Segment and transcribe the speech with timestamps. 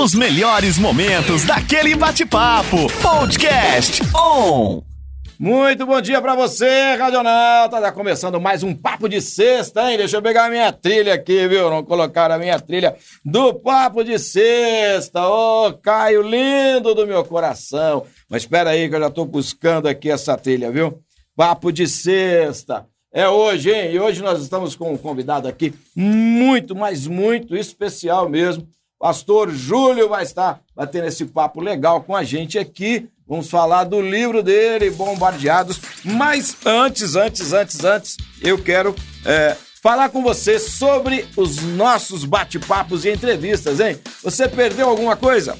[0.00, 2.86] Os melhores momentos daquele bate-papo.
[3.02, 4.80] Podcast On.
[5.38, 7.80] Muito bom dia pra você, Radionauta.
[7.80, 9.98] Tá começando mais um Papo de Sexta, hein?
[9.98, 11.68] Deixa eu pegar a minha trilha aqui, viu?
[11.68, 15.26] Não colocaram a minha trilha do Papo de Sexta.
[15.26, 18.04] Ô, Caio, lindo do meu coração.
[18.30, 21.02] Mas espera aí que eu já tô buscando aqui essa trilha, viu?
[21.34, 22.86] Papo de Sexta.
[23.12, 23.92] É hoje, hein?
[23.92, 28.68] E hoje nós estamos com um convidado aqui muito, mas muito especial mesmo.
[28.98, 33.08] Pastor Júlio vai estar batendo esse papo legal com a gente aqui.
[33.28, 35.80] Vamos falar do livro dele, Bombardeados.
[36.04, 43.04] Mas antes, antes, antes, antes, eu quero é, falar com você sobre os nossos bate-papos
[43.04, 43.98] e entrevistas, hein?
[44.22, 45.58] Você perdeu alguma coisa?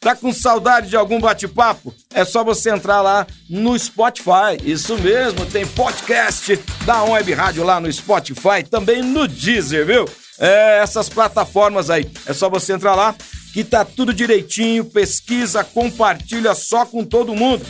[0.00, 1.94] Tá com saudade de algum bate-papo?
[2.12, 4.60] É só você entrar lá no Spotify.
[4.62, 10.04] Isso mesmo, tem podcast da Web Rádio lá no Spotify, também no Deezer, viu?
[10.38, 12.10] É, essas plataformas aí.
[12.26, 13.14] É só você entrar lá
[13.52, 17.64] que tá tudo direitinho, pesquisa, compartilha só com todo mundo.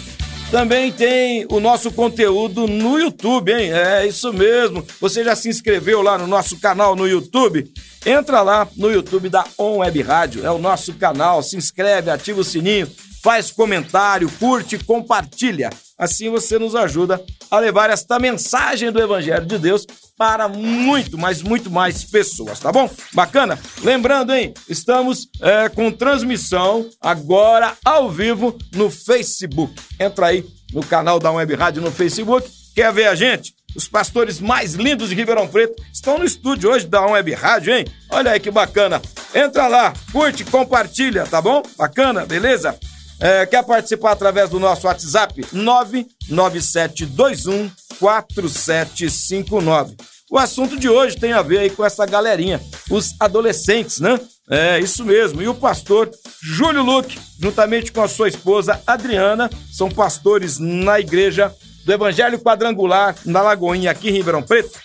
[0.50, 3.72] Também tem o nosso conteúdo no YouTube, hein?
[3.72, 4.86] É isso mesmo.
[5.00, 7.70] Você já se inscreveu lá no nosso canal no YouTube?
[8.06, 11.42] Entra lá no YouTube da On Web Rádio, é o nosso canal.
[11.42, 12.88] Se inscreve, ativa o sininho,
[13.24, 15.70] faz comentário, curte, compartilha.
[15.98, 19.86] Assim você nos ajuda a levar esta mensagem do Evangelho de Deus
[20.18, 22.88] para muito, mas muito mais pessoas, tá bom?
[23.14, 23.58] Bacana?
[23.82, 24.52] Lembrando, hein?
[24.68, 29.74] Estamos é, com transmissão agora ao vivo no Facebook.
[29.98, 32.46] Entra aí no canal da Web Rádio no Facebook.
[32.74, 33.54] Quer ver a gente?
[33.74, 37.86] Os pastores mais lindos de Ribeirão Preto estão no estúdio hoje da Web Rádio, hein?
[38.10, 39.00] Olha aí que bacana.
[39.34, 41.62] Entra lá, curte, compartilha, tá bom?
[41.78, 42.78] Bacana, beleza?
[43.24, 45.46] É, quer participar através do nosso WhatsApp?
[45.50, 49.96] 99721 4759.
[50.30, 54.20] O assunto de hoje tem a ver aí com essa galerinha, os adolescentes, né?
[54.50, 55.40] É, isso mesmo.
[55.40, 56.10] E o pastor
[56.42, 61.50] Júlio Luque, juntamente com a sua esposa Adriana, são pastores na igreja
[61.86, 64.78] do Evangelho Quadrangular, na Lagoinha, aqui em Ribeirão Preto.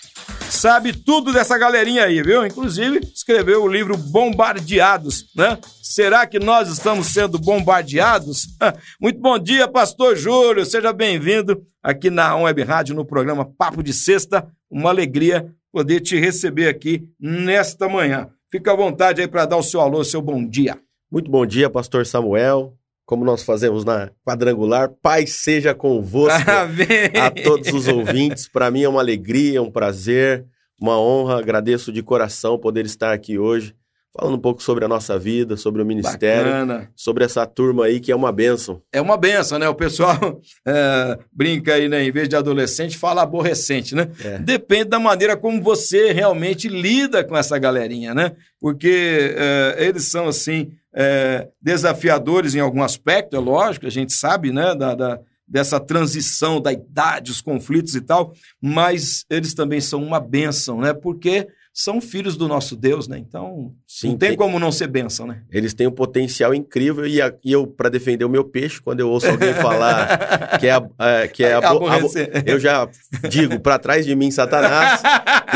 [0.50, 2.44] Sabe tudo dessa galerinha aí, viu?
[2.44, 5.56] Inclusive, escreveu o livro Bombardeados, né?
[5.80, 8.48] Será que nós estamos sendo bombardeados?
[9.00, 10.66] Muito bom dia, pastor Júlio.
[10.66, 14.46] Seja bem-vindo aqui na Web Rádio, no programa Papo de Sexta.
[14.68, 18.28] Uma alegria poder te receber aqui nesta manhã.
[18.50, 20.76] Fica à vontade aí para dar o seu alô, seu bom dia.
[21.10, 22.76] Muito bom dia, pastor Samuel
[23.10, 24.88] como nós fazemos na quadrangular.
[25.02, 27.10] Pai seja convosco Amém.
[27.20, 28.46] a todos os ouvintes.
[28.46, 30.46] Para mim é uma alegria, um prazer,
[30.80, 31.40] uma honra.
[31.40, 33.74] Agradeço de coração poder estar aqui hoje
[34.16, 36.90] falando um pouco sobre a nossa vida, sobre o ministério, Bacana.
[36.94, 38.80] sobre essa turma aí que é uma benção.
[38.92, 39.68] É uma benção, né?
[39.68, 42.04] O pessoal é, brinca aí, né?
[42.04, 44.08] Em vez de adolescente, fala aborrecente, né?
[44.24, 44.38] É.
[44.38, 48.36] Depende da maneira como você realmente lida com essa galerinha, né?
[48.60, 54.52] Porque é, eles são, assim, é, desafiadores em algum aspecto, é lógico, a gente sabe,
[54.52, 54.74] né?
[54.74, 60.20] Da, da, dessa transição da idade, os conflitos e tal, mas eles também são uma
[60.20, 60.94] benção, né?
[60.94, 63.16] Porque são filhos do nosso Deus, né?
[63.16, 65.42] Então, Sim, não tem, tem, como não ser bênção, né?
[65.50, 69.00] Eles têm um potencial incrível e, a, e eu, para defender o meu peixe, quando
[69.00, 72.88] eu ouço alguém falar que é, a, que é a, a, eu já
[73.28, 75.00] digo, para trás de mim, Satanás,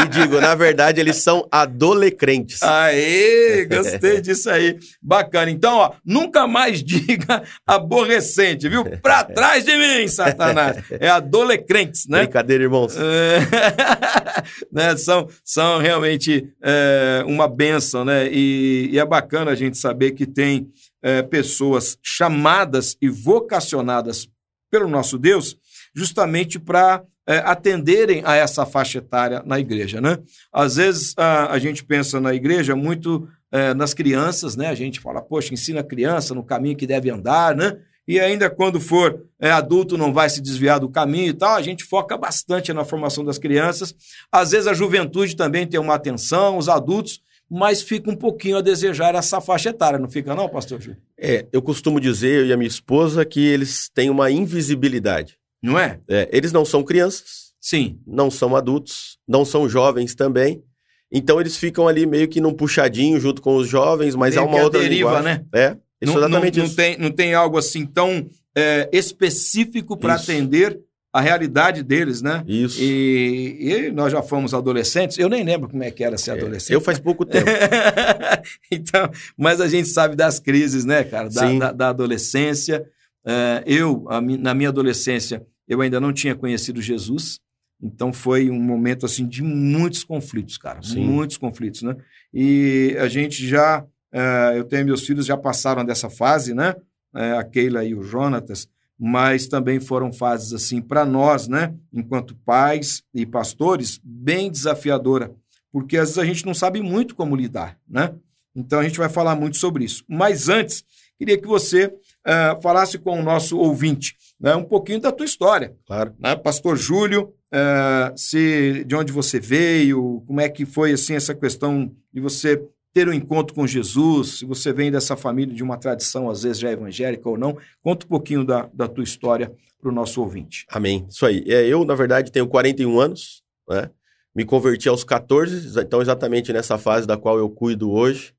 [0.03, 2.63] e digo, na verdade, eles são adolecrentes.
[2.63, 4.79] Aê, gostei disso aí.
[5.03, 5.51] Bacana.
[5.51, 8.85] Então, ó, nunca mais diga aborrecente, viu?
[9.03, 10.77] Para trás de mim, Satanás.
[10.91, 12.21] É adolecrentes, né?
[12.21, 12.95] Brincadeira, irmãos.
[14.73, 14.97] né?
[14.97, 18.29] São, são realmente realmente é, uma benção, né?
[18.31, 20.69] E, e, é bacana a gente saber que tem
[21.03, 24.29] é, pessoas chamadas e vocacionadas
[24.71, 25.57] pelo nosso Deus
[25.95, 30.19] justamente para é, atenderem a essa faixa etária na igreja, né?
[30.53, 34.69] Às vezes a, a gente pensa na igreja muito é, nas crianças, né?
[34.69, 37.79] A gente fala, poxa, ensina a criança no caminho que deve andar, né?
[38.07, 41.63] E ainda quando for é, adulto não vai se desviar do caminho e tal, a
[41.63, 43.95] gente foca bastante na formação das crianças.
[44.31, 47.21] Às vezes a juventude também tem uma atenção, os adultos,
[47.51, 50.97] mas fica um pouquinho a desejar essa faixa etária, não fica não, pastor Gil?
[51.19, 55.39] É, eu costumo dizer, eu e a minha esposa, que eles têm uma invisibilidade.
[55.63, 56.01] Não é?
[56.09, 57.45] é eles não são crianças.
[57.61, 57.99] Sim.
[58.07, 60.63] Não são adultos, não são jovens também.
[61.11, 64.49] Então eles ficam ali meio que num puxadinho junto com os jovens, mas meio há
[64.51, 65.25] uma outra deriva, linguagem.
[65.25, 65.47] né?
[65.55, 65.77] É.
[66.05, 66.59] Isso não, exatamente.
[66.59, 70.81] Não tem, não tem algo assim tão é, específico para atender
[71.15, 72.43] a realidade deles, né?
[72.45, 72.83] Isso.
[72.83, 75.17] E, e, nós já fomos adolescentes.
[75.17, 76.73] Eu nem lembro como é que era ser é, adolescente.
[76.73, 77.47] Eu faz pouco tempo.
[78.69, 81.29] então, mas a gente sabe das crises, né, cara?
[81.29, 82.85] Da, da, da adolescência.
[83.25, 87.39] É, eu, a, na minha adolescência, eu ainda não tinha conhecido Jesus.
[87.81, 90.83] Então foi um momento assim de muitos conflitos, cara.
[90.83, 91.05] Sim.
[91.05, 91.97] Muitos conflitos, né?
[92.33, 96.77] E a gente já Uh, eu tenho meus filhos já passaram dessa fase, né?
[97.13, 101.75] Uh, a Keila e o Jonatas, mas também foram fases assim para nós, né?
[101.93, 105.35] Enquanto pais e pastores, bem desafiadora,
[105.73, 108.15] porque às vezes a gente não sabe muito como lidar, né?
[108.55, 110.05] Então a gente vai falar muito sobre isso.
[110.09, 110.85] Mas antes,
[111.19, 115.75] queria que você uh, falasse com o nosso ouvinte né, um pouquinho da tua história.
[115.87, 116.15] Claro.
[116.19, 116.37] Né?
[116.37, 121.91] Pastor Júlio, uh, se, de onde você veio, como é que foi assim essa questão
[122.13, 122.63] de você
[122.95, 126.61] ter um encontro com Jesus, se você vem dessa família de uma tradição, às vezes
[126.61, 130.65] já evangélica ou não, conta um pouquinho da, da tua história para o nosso ouvinte.
[130.71, 131.05] Amém.
[131.11, 131.45] Isso aí.
[131.49, 133.91] É, eu, na verdade, tenho 41 anos, né?
[134.35, 138.33] Me converti aos 14, então exatamente nessa fase da qual eu cuido hoje.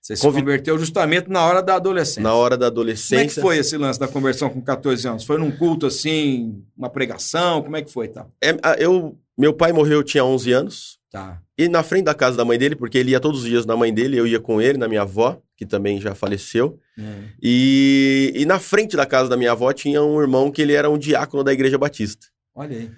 [0.00, 0.38] Você se Convi...
[0.38, 2.22] converteu justamente na hora da adolescência.
[2.22, 3.16] Na hora da adolescência.
[3.16, 5.24] Como é que foi esse lance da conversão com 14 anos?
[5.24, 7.62] Foi num culto assim, uma pregação?
[7.62, 8.26] Como é que foi, tá?
[8.40, 10.98] É, eu, meu pai morreu, eu tinha 11 anos.
[11.16, 11.40] Tá.
[11.56, 13.74] E na frente da casa da mãe dele, porque ele ia todos os dias na
[13.74, 16.78] mãe dele, eu ia com ele, na minha avó, que também já faleceu.
[16.98, 17.02] É.
[17.42, 20.90] E, e na frente da casa da minha avó tinha um irmão que ele era
[20.90, 22.26] um diácono da Igreja Batista.
[22.54, 22.90] Olha aí.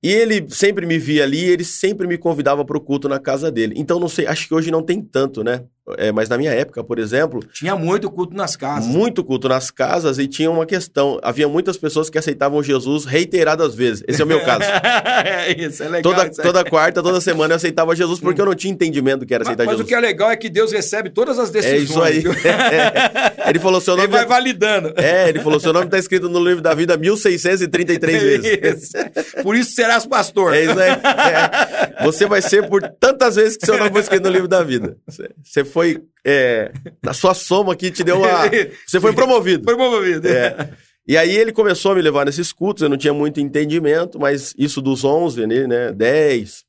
[0.00, 3.50] E ele sempre me via ali, ele sempre me convidava para o culto na casa
[3.50, 3.74] dele.
[3.76, 5.64] Então, não sei, acho que hoje não tem tanto, né?
[5.96, 7.40] É, mas na minha época, por exemplo.
[7.52, 8.88] Tinha muito culto nas casas.
[8.88, 11.18] Muito culto nas casas e tinha uma questão.
[11.22, 14.02] Havia muitas pessoas que aceitavam Jesus reiteradas vezes.
[14.08, 14.64] Esse é o meu caso.
[14.64, 16.02] é isso, é legal.
[16.12, 19.34] Toda, toda quarta, toda semana eu aceitava Jesus porque eu não tinha entendimento do que
[19.34, 19.80] era aceitar mas, Jesus.
[19.80, 21.80] Mas o que é legal é que Deus recebe todas as decisões.
[21.80, 22.24] É isso aí.
[22.44, 23.36] É.
[23.48, 24.08] Ele falou: seu nome.
[24.08, 24.92] Ele vai validando.
[24.96, 28.82] É, ele falou: seu nome está escrito no livro da vida 1633 vezes.
[28.82, 29.42] Isso.
[29.42, 30.54] Por isso serás pastor.
[30.54, 30.90] É isso aí.
[30.90, 32.04] É.
[32.04, 34.96] Você vai ser por tantas vezes que seu nome foi escrito no livro da vida.
[35.42, 36.02] Você foi.
[36.24, 36.72] É,
[37.04, 38.28] na sua soma aqui te deu uma.
[38.86, 39.62] Você foi promovido.
[39.62, 40.26] Foi promovido.
[40.26, 40.70] É.
[41.06, 44.54] E aí ele começou a me levar nesses cultos, eu não tinha muito entendimento, mas
[44.58, 46.64] isso dos 11, né, 10.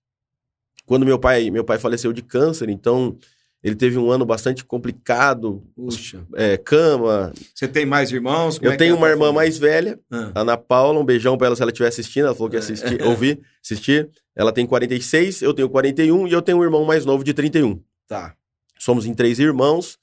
[0.86, 3.18] Quando meu pai, meu pai faleceu de câncer, então
[3.64, 5.64] ele teve um ano bastante complicado.
[5.74, 6.20] Puxa.
[6.36, 7.34] É, cama.
[7.56, 8.60] Você tem mais irmãos?
[8.60, 10.32] Como eu é tenho é uma irmã mais velha, ah.
[10.36, 11.00] Ana Paula.
[11.00, 12.26] Um beijão para ela se ela estiver assistindo.
[12.26, 14.10] Ela falou que ia assistir, ouvir, assistir.
[14.36, 17.82] Ela tem 46, eu tenho 41 e eu tenho um irmão mais novo de 31.
[18.08, 18.36] Tá.
[18.80, 19.98] Somos em três irmãos.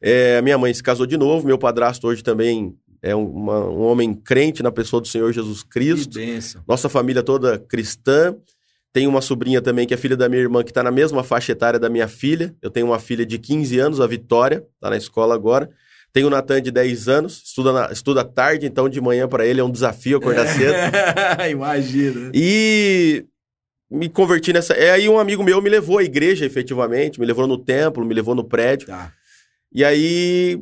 [0.00, 1.46] É, minha mãe se casou de novo.
[1.46, 5.62] Meu padrasto hoje também é um, uma, um homem crente na pessoa do Senhor Jesus
[5.62, 6.18] Cristo.
[6.66, 8.34] Nossa família toda cristã.
[8.92, 11.52] Tenho uma sobrinha também que é filha da minha irmã, que está na mesma faixa
[11.52, 12.54] etária da minha filha.
[12.62, 15.68] Eu tenho uma filha de 15 anos, a Vitória, está na escola agora.
[16.12, 19.60] Tenho o Natan de 10 anos, estuda, na, estuda tarde, então de manhã para ele
[19.60, 20.72] é um desafio acordar cedo.
[21.50, 22.30] Imagina.
[22.32, 23.24] E
[23.90, 24.74] me converti nessa.
[24.74, 28.14] É aí um amigo meu me levou à igreja, efetivamente, me levou no templo, me
[28.14, 28.88] levou no prédio.
[28.88, 29.12] Tá.
[29.72, 30.60] E aí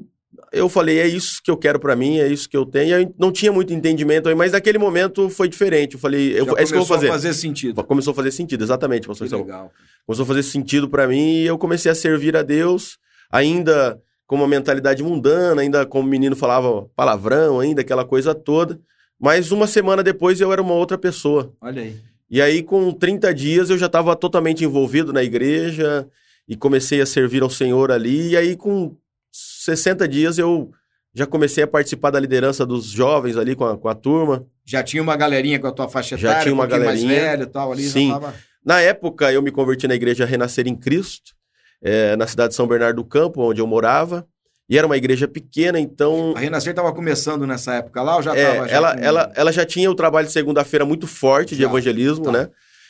[0.52, 2.98] eu falei, é isso que eu quero para mim, é isso que eu tenho.
[2.98, 5.94] E eu não tinha muito entendimento aí, mas naquele momento foi diferente.
[5.94, 7.06] Eu falei, eu, é isso que eu vou fazer.
[7.06, 7.84] Começou a fazer sentido.
[7.84, 9.72] Começou a fazer sentido, exatamente, pastor que legal.
[10.06, 12.98] Começou a fazer sentido para mim e eu comecei a servir a Deus,
[13.30, 18.80] ainda com uma mentalidade mundana, ainda como o menino falava palavrão, ainda aquela coisa toda.
[19.20, 21.52] Mas uma semana depois eu era uma outra pessoa.
[21.60, 21.96] Olha aí.
[22.32, 26.08] E aí, com 30 dias, eu já estava totalmente envolvido na igreja
[26.48, 28.30] e comecei a servir ao Senhor ali.
[28.30, 28.96] E aí, com
[29.30, 30.70] 60 dias eu
[31.14, 34.46] já comecei a participar da liderança dos jovens ali com a, com a turma.
[34.64, 37.20] Já tinha uma galerinha com a tua faixa etária, já tinha uma um galerinha mais
[37.22, 37.82] velho e tal ali.
[37.82, 38.08] Sim.
[38.08, 38.34] Tava...
[38.64, 41.34] Na época eu me converti na igreja Renascer em Cristo,
[41.82, 44.26] é, na cidade de São Bernardo do Campo, onde eu morava.
[44.72, 46.32] E era uma igreja pequena, então.
[46.34, 48.66] A Renascer estava começando nessa época lá ou já estava?
[48.66, 49.04] É, ela, com...
[49.04, 52.32] ela, ela já tinha o trabalho de segunda-feira muito forte já, de evangelismo, tá.
[52.32, 52.48] né?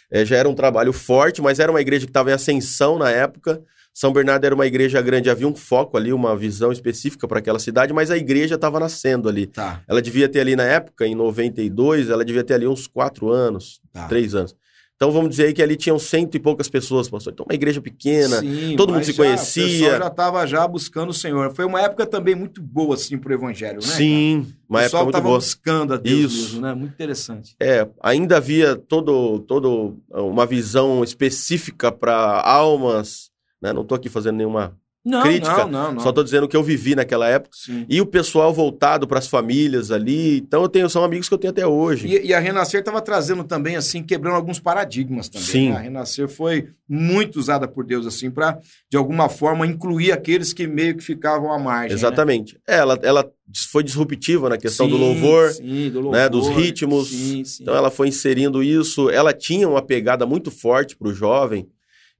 [0.08, 3.10] É, já era um trabalho forte, mas era uma igreja que estava em ascensão na
[3.10, 3.60] época.
[3.92, 7.58] São Bernardo era uma igreja grande, havia um foco ali, uma visão específica para aquela
[7.58, 9.48] cidade, mas a igreja estava nascendo ali.
[9.48, 9.80] Tá.
[9.88, 13.80] Ela devia ter ali na época, em 92, ela devia ter ali uns quatro anos,
[13.92, 14.06] tá.
[14.06, 14.54] três anos.
[15.02, 17.32] Então vamos dizer aí que ali tinham cento e poucas pessoas, pastor.
[17.32, 19.64] Então uma igreja pequena, Sim, todo mundo se já, conhecia.
[19.64, 21.52] O pessoal já estava já buscando o Senhor.
[21.56, 23.88] Foi uma época também muito boa assim para o evangelho, né?
[23.88, 24.56] Sim, cara?
[24.70, 25.38] uma época muito boa.
[25.38, 26.42] buscando a Deus Isso.
[26.44, 26.74] mesmo, né?
[26.74, 27.56] Muito interessante.
[27.58, 33.32] É, ainda havia todo, todo uma visão específica para almas
[33.62, 33.72] né?
[33.72, 35.64] Não estou aqui fazendo nenhuma não, crítica.
[35.64, 36.00] Não, não, não.
[36.00, 37.56] Só estou dizendo que eu vivi naquela época.
[37.56, 37.84] Sim.
[37.88, 40.38] E o pessoal voltado para as famílias ali.
[40.38, 42.06] Então eu tenho, são amigos que eu tenho até hoje.
[42.06, 45.46] E, e a Renascer estava trazendo também, assim, quebrando alguns paradigmas também.
[45.46, 45.70] Sim.
[45.70, 45.76] Né?
[45.76, 50.66] A Renascer foi muito usada por Deus, assim, para, de alguma forma, incluir aqueles que
[50.66, 51.90] meio que ficavam à margem.
[51.90, 51.94] Né?
[51.94, 52.54] Exatamente.
[52.54, 52.60] Né?
[52.76, 53.32] Ela, ela
[53.70, 57.08] foi disruptiva na questão sim, do, louvor, sim, do louvor, né, dos ritmos.
[57.08, 57.62] Sim, sim.
[57.62, 59.10] Então ela foi inserindo isso.
[59.10, 61.66] Ela tinha uma pegada muito forte para o jovem.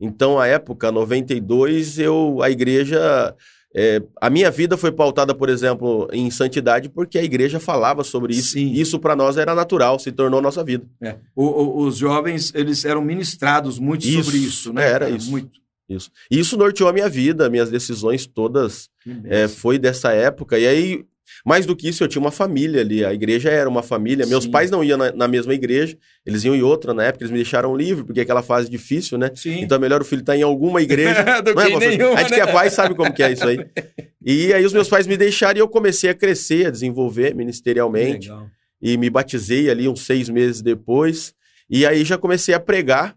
[0.02, 3.36] Então, a época, 92, eu, a igreja.
[3.74, 8.34] É, a minha vida foi pautada, por exemplo, em santidade, porque a igreja falava sobre
[8.34, 8.50] isso.
[8.50, 8.72] Sim.
[8.72, 10.84] Isso para nós era natural, se tornou nossa vida.
[11.00, 11.16] É.
[11.34, 14.90] O, o, os jovens, eles eram ministrados muito isso, sobre isso, né?
[14.90, 15.30] Era isso.
[15.30, 15.62] Muito.
[15.88, 16.10] Isso.
[16.30, 18.90] E isso norteou a minha vida, minhas decisões todas
[19.24, 20.58] é, foi dessa época.
[20.58, 21.04] E aí,
[21.44, 23.04] mais do que isso, eu tinha uma família ali.
[23.04, 24.26] A igreja era uma família.
[24.26, 24.50] Meus Sim.
[24.50, 27.38] pais não iam na, na mesma igreja, eles iam em outra na época, eles me
[27.38, 29.30] deixaram livre, porque é aquela fase difícil, né?
[29.34, 29.60] Sim.
[29.60, 31.22] Então é melhor o filho estar em alguma igreja.
[31.42, 31.88] Do não é, que pastor?
[31.90, 32.36] nenhuma, a gente né?
[32.36, 33.58] que é pai sabe como que é isso aí.
[34.24, 38.28] E aí os meus pais me deixaram e eu comecei a crescer, a desenvolver ministerialmente.
[38.28, 38.46] Legal.
[38.80, 41.34] E me batizei ali uns seis meses depois.
[41.68, 43.16] E aí já comecei a pregar.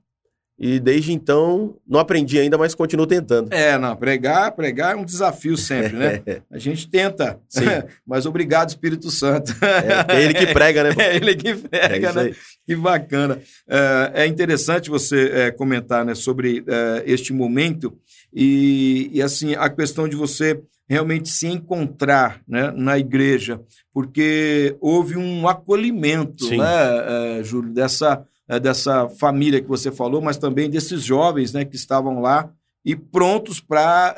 [0.57, 3.51] E desde então, não aprendi ainda, mas continuo tentando.
[3.51, 6.21] É, não, pregar, pregar é um desafio sempre, né?
[6.49, 7.65] A gente tenta, Sim.
[8.07, 9.53] mas obrigado, Espírito Santo.
[9.61, 10.95] É, é ele que prega, né?
[10.97, 12.35] É ele que É prega, isso né?
[12.65, 13.39] Que bacana.
[13.67, 17.93] É, é interessante você é, comentar né, sobre é, este momento
[18.33, 23.59] e, e, assim, a questão de você realmente se encontrar né, na igreja,
[23.93, 26.57] porque houve um acolhimento, Sim.
[26.57, 31.65] né, é, Júlio, dessa, é, dessa família que você falou, mas também desses jovens né,
[31.65, 32.49] que estavam lá
[32.83, 34.13] e prontos para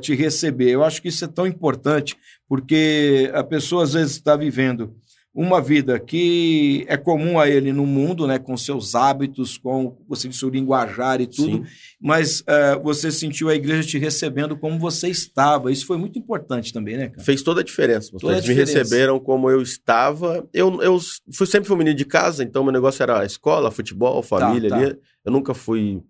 [0.00, 0.70] te receber.
[0.70, 2.16] Eu acho que isso é tão importante,
[2.48, 4.92] porque a pessoa às vezes está vivendo
[5.38, 10.26] uma vida que é comum a ele no mundo, né, com seus hábitos, com você
[10.26, 11.64] disse, o linguajar e tudo, Sim.
[12.00, 15.70] mas eh, você sentiu a igreja te recebendo como você estava.
[15.70, 17.22] Isso foi muito importante também, né, cara?
[17.22, 18.10] Fez toda a diferença.
[18.18, 18.78] Toda a Eles me diferença.
[18.80, 20.44] receberam como eu estava.
[20.52, 20.98] Eu, eu
[21.32, 24.76] fui, sempre fui um menino de casa, então meu negócio era escola, futebol, família tá.
[24.76, 24.96] ali.
[25.24, 26.02] Eu nunca fui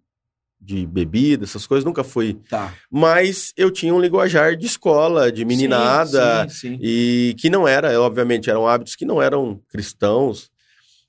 [0.61, 2.38] de bebida, essas coisas, nunca fui.
[2.49, 2.75] Tá.
[2.91, 6.79] Mas eu tinha um linguajar de escola, de meninada, Sim, sim, sim.
[6.81, 10.50] e que não era, obviamente, eram hábitos que não eram cristãos.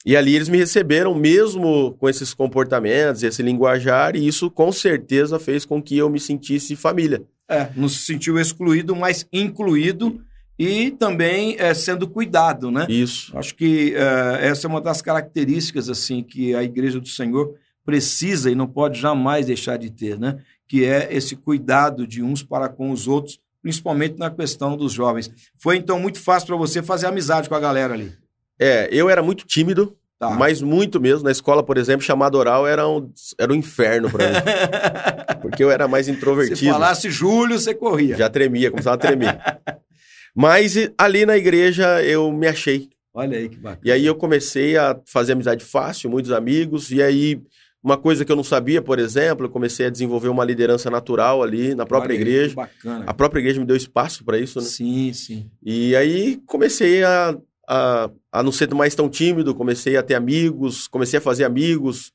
[0.05, 5.37] E ali eles me receberam mesmo com esses comportamentos, esse linguajar, e isso com certeza
[5.37, 7.21] fez com que eu me sentisse família.
[7.49, 10.21] É, não se sentiu excluído, mas incluído
[10.57, 12.85] e também eh, sendo cuidado, né?
[12.89, 13.35] Isso.
[13.37, 17.55] Acho que eh, essa é uma das características assim que a Igreja do Senhor
[17.89, 20.37] precisa e não pode jamais deixar de ter, né?
[20.67, 25.31] Que é esse cuidado de uns para com os outros, principalmente na questão dos jovens.
[25.57, 28.11] Foi então muito fácil para você fazer amizade com a galera ali.
[28.59, 30.29] É, eu era muito tímido, Tá.
[30.31, 31.23] mas muito mesmo.
[31.23, 34.35] Na escola, por exemplo, chamada oral era um, era um inferno pra mim,
[35.41, 36.71] porque eu era mais Se introvertido.
[36.71, 38.17] falasse Júlio, você corria.
[38.17, 39.39] Já tremia, começava a tremer.
[40.35, 42.89] Mas ali na igreja eu me achei.
[43.13, 43.81] Olha aí que bacana.
[43.83, 46.91] E aí eu comecei a fazer amizade fácil, muitos amigos.
[46.91, 47.41] E aí,
[47.81, 51.41] uma coisa que eu não sabia, por exemplo, eu comecei a desenvolver uma liderança natural
[51.41, 52.55] ali na própria aí, igreja.
[52.55, 53.05] Bacana.
[53.07, 54.65] A própria igreja me deu espaço para isso, né?
[54.65, 55.49] Sim, sim.
[55.63, 60.87] E aí comecei a, a, a não ser mais tão tímido, comecei a ter amigos,
[60.87, 62.11] comecei a fazer amigos,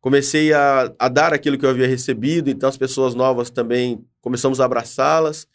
[0.00, 4.60] comecei a, a dar aquilo que eu havia recebido, então as pessoas novas também começamos
[4.60, 5.48] a abraçá-las.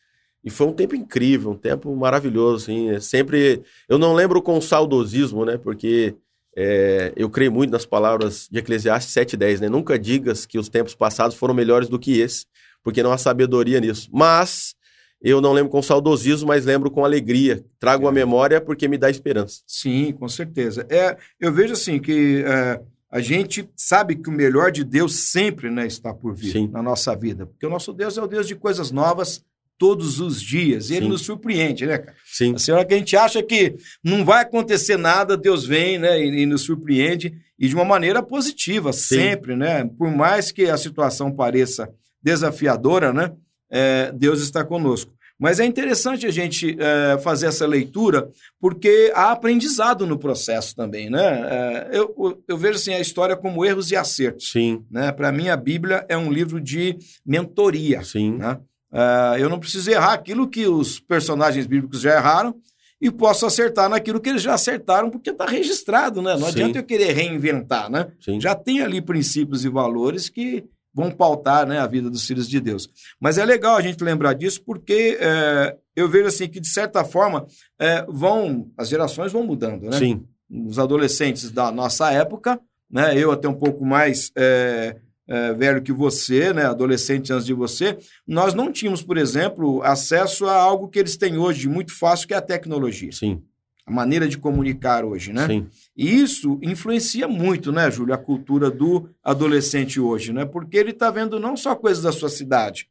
[0.43, 2.89] E foi um tempo incrível, um tempo maravilhoso, assim.
[2.89, 3.63] É sempre.
[3.87, 5.57] Eu não lembro com saudosismo, né?
[5.57, 6.15] Porque
[6.55, 9.69] é, eu creio muito nas palavras de Eclesiastes 7,10, né?
[9.69, 12.45] Nunca digas que os tempos passados foram melhores do que esse,
[12.83, 14.09] porque não há sabedoria nisso.
[14.11, 14.75] Mas
[15.21, 17.63] eu não lembro com saudosismo, mas lembro com alegria.
[17.79, 19.61] Trago a memória porque me dá esperança.
[19.65, 20.85] Sim, com certeza.
[20.89, 25.69] É, eu vejo assim que é, a gente sabe que o melhor de Deus sempre
[25.69, 26.67] né, está por vir Sim.
[26.67, 27.45] na nossa vida.
[27.45, 29.43] Porque o nosso Deus é o Deus de coisas novas
[29.83, 30.89] todos os dias.
[30.89, 31.11] E ele Sim.
[31.11, 32.15] nos surpreende, né, cara?
[32.25, 35.99] Sim, Assim, a hora que a gente acha que não vai acontecer nada, Deus vem
[35.99, 39.15] né, e, e nos surpreende, e de uma maneira positiva, Sim.
[39.15, 39.83] sempre, né?
[39.97, 41.89] Por mais que a situação pareça
[42.21, 43.33] desafiadora, né?
[43.73, 45.11] é, Deus está conosco.
[45.39, 48.29] Mas é interessante a gente é, fazer essa leitura,
[48.61, 51.89] porque há aprendizado no processo também, né?
[51.91, 54.51] É, eu, eu vejo assim, a história como erros e acertos.
[54.51, 55.11] sim, Né?
[55.11, 58.37] Para mim, a Bíblia é um livro de mentoria sim.
[58.37, 58.59] né?
[58.93, 62.55] Ah, eu não preciso errar aquilo que os personagens bíblicos já erraram
[63.01, 66.33] e posso acertar naquilo que eles já acertaram, porque está registrado, né?
[66.33, 66.53] Não Sim.
[66.53, 68.07] adianta eu querer reinventar, né?
[68.21, 68.39] sim.
[68.39, 72.61] Já tem ali princípios e valores que vão pautar né, a vida dos filhos de
[72.61, 72.87] Deus.
[73.19, 77.03] Mas é legal a gente lembrar disso porque é, eu vejo assim que, de certa
[77.03, 77.45] forma,
[77.79, 79.97] é, vão as gerações vão mudando, né?
[79.97, 82.59] Sim, os adolescentes da nossa época,
[82.89, 83.17] né?
[83.17, 86.65] Eu até um pouco mais é, é, velho que você, né?
[86.65, 91.37] Adolescente antes de você, nós não tínhamos, por exemplo, acesso a algo que eles têm
[91.37, 93.41] hoje muito fácil, que é a tecnologia, sim,
[93.85, 95.47] a maneira de comunicar hoje, né?
[95.47, 95.67] sim.
[95.95, 100.45] E isso influencia muito, né, Júlio, a cultura do adolescente hoje, né?
[100.45, 102.87] Porque ele está vendo não só coisas da sua cidade,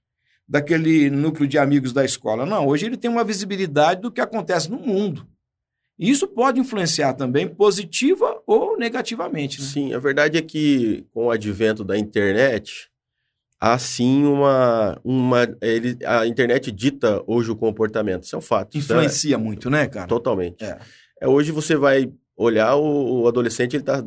[0.49, 2.67] daquele núcleo de amigos da escola, não.
[2.67, 5.27] Hoje ele tem uma visibilidade do que acontece no mundo.
[6.03, 9.61] Isso pode influenciar também positiva ou negativamente.
[9.61, 9.67] Né?
[9.67, 12.91] Sim, a verdade é que com o advento da internet,
[13.61, 14.99] há sim uma.
[15.05, 18.25] uma ele, a internet dita hoje o comportamento.
[18.25, 18.75] Isso é um fato.
[18.75, 20.09] é- Influencia muito, né, cara?
[20.09, 20.65] totalmente.
[20.65, 20.79] É.
[21.21, 24.05] É, hoje você vai olhar o, o adolescente, ele está,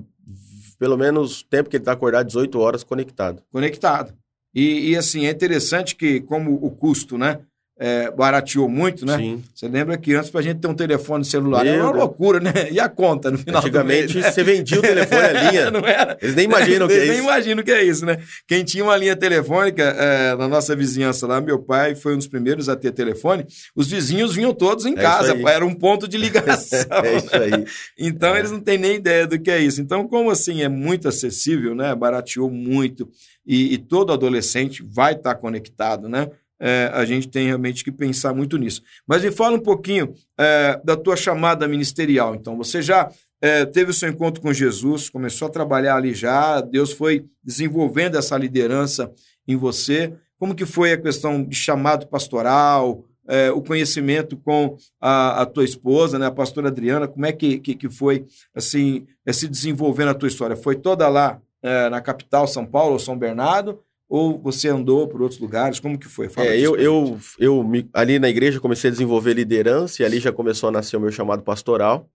[0.77, 3.41] pelo menos o tempo que ele está acordado, 18 horas conectado.
[3.49, 4.13] Conectado.
[4.53, 7.39] E, e, assim, é interessante que, como o custo, né?
[7.77, 9.17] É, barateou muito, né?
[9.17, 9.43] Sim.
[9.53, 12.03] Você lembra que antes, para a gente ter um telefone celular, Meu era uma Deus.
[12.03, 12.53] loucura, né?
[12.71, 14.31] E a conta no final Antigamente, do mês, né?
[14.31, 15.71] você vendia o telefone a linha.
[15.71, 16.17] não era?
[16.21, 17.11] Eles nem imaginam o que é isso.
[17.11, 18.17] nem imaginam o que é isso, né?
[18.47, 22.27] Quem tinha uma linha telefônica é, na nossa vizinhança lá, meu pai foi um dos
[22.27, 26.17] primeiros a ter telefone, os vizinhos vinham todos em é casa, era um ponto de
[26.17, 26.79] ligação.
[27.03, 27.65] é isso aí.
[27.99, 29.81] Então, eles não têm nem ideia do que é isso.
[29.81, 31.93] Então, como assim é muito acessível, né?
[31.93, 33.09] Barateou muito
[33.45, 36.29] e, e todo adolescente vai estar tá conectado, né?
[36.65, 38.81] É, a gente tem realmente que pensar muito nisso.
[39.05, 42.33] Mas me fala um pouquinho é, da tua chamada ministerial.
[42.33, 43.07] Então, você já
[43.39, 48.17] é, teve o seu encontro com Jesus, começou a trabalhar ali já, Deus foi desenvolvendo
[48.17, 49.11] essa liderança
[49.47, 50.11] em você.
[50.39, 55.63] Como que foi a questão de chamado pastoral, é, o conhecimento com a, a, tua
[55.63, 60.09] esposa, né, a pastora Adriana, como é que, que, que foi assim é, se desenvolvendo
[60.09, 60.55] a tua história?
[60.55, 63.79] Foi toda lá é, na capital, São Paulo ou São Bernardo?
[64.07, 65.79] Ou você andou por outros lugares?
[65.79, 66.29] Como que foi?
[66.29, 70.19] Fala é, eu, eu, eu me, ali na igreja comecei a desenvolver liderança e ali
[70.19, 72.07] já começou a nascer o meu chamado pastoral.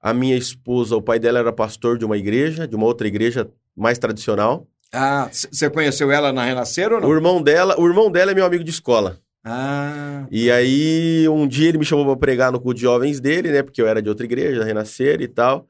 [0.00, 3.50] A minha esposa, o pai dela era pastor de uma igreja, de uma outra igreja
[3.76, 4.66] mais tradicional.
[4.92, 7.08] Ah, você conheceu ela na Renascer ou não?
[7.08, 9.18] O irmão dela, o irmão dela é meu amigo de escola.
[9.44, 10.26] Ah.
[10.30, 13.62] E aí, um dia ele me chamou para pregar no culto de jovens dele, né?
[13.62, 15.66] Porque eu era de outra igreja, Renascer e tal.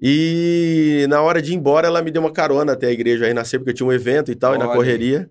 [0.00, 3.58] E na hora de ir embora, ela me deu uma carona até a igreja renascer,
[3.58, 4.64] porque eu tinha um evento e tal, Olha.
[4.64, 5.30] e na correria.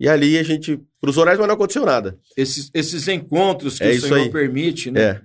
[0.00, 2.16] E ali a gente cruzou horários, mas não aconteceu nada.
[2.36, 4.30] Esses, esses encontros que é o Senhor aí.
[4.30, 5.00] permite, né?
[5.00, 5.20] É.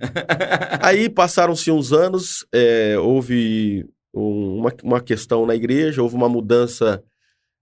[0.82, 7.04] aí passaram-se uns anos, é, houve um, uma, uma questão na igreja, houve uma mudança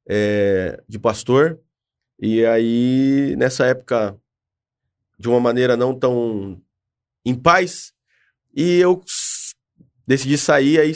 [0.08, 1.60] é, de pastor.
[2.18, 4.16] E aí, nessa época,
[5.20, 6.62] de uma maneira não tão
[7.26, 7.94] em paz,
[8.56, 9.02] e eu
[10.12, 10.92] decidi sair, aí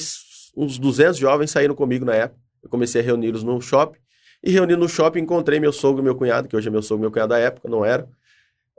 [0.55, 2.39] uns 200 jovens saíram comigo na época.
[2.61, 3.99] Eu comecei a reuni-los no shopping.
[4.43, 7.01] E reunindo no shopping, encontrei meu sogro e meu cunhado, que hoje é meu sogro
[7.01, 8.07] e meu cunhado da época, não era.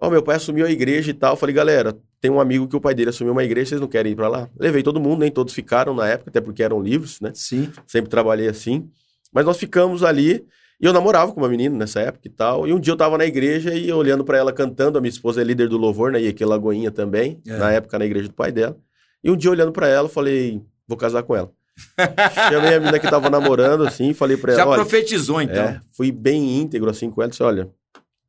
[0.00, 1.36] Ó, oh, meu pai assumiu a igreja e tal.
[1.36, 4.12] Falei, galera, tem um amigo que o pai dele assumiu uma igreja, vocês não querem
[4.12, 4.48] ir para lá?
[4.58, 7.32] Levei todo mundo, nem todos ficaram na época, até porque eram livres, né?
[7.34, 7.72] Sim.
[7.86, 8.88] Sempre trabalhei assim.
[9.32, 10.46] Mas nós ficamos ali
[10.78, 12.68] e eu namorava com uma menina nessa época e tal.
[12.68, 14.98] E um dia eu tava na igreja e olhando para ela cantando.
[14.98, 16.20] A minha esposa é líder do louvor, né?
[16.20, 17.56] E aqui Lagoinha também, é.
[17.56, 18.76] na época na igreja do pai dela.
[19.26, 21.50] E um dia olhando para ela, eu falei, vou casar com ela.
[22.48, 24.62] Chamei a menina que tava namorando, assim, falei pra ela.
[24.62, 25.64] Já profetizou, então.
[25.64, 27.28] É, fui bem íntegro, assim, com ela.
[27.28, 27.68] Disse: olha,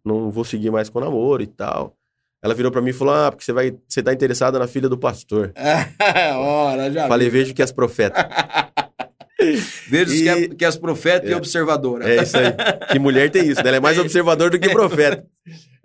[0.03, 1.95] não vou seguir mais com o namoro e tal.
[2.41, 3.75] Ela virou pra mim e falou: Ah, porque você vai.
[3.87, 5.53] Você tá interessada na filha do pastor.
[6.35, 7.07] Ora, já.
[7.07, 8.27] Falei, vejo que és profeta.
[9.87, 10.23] Vejo e...
[10.23, 11.29] que, é, que és profeta é.
[11.29, 12.09] e observadora.
[12.09, 12.53] É isso aí.
[12.91, 13.67] Que mulher tem isso, né?
[13.67, 15.23] Ela é mais observador do que profeta.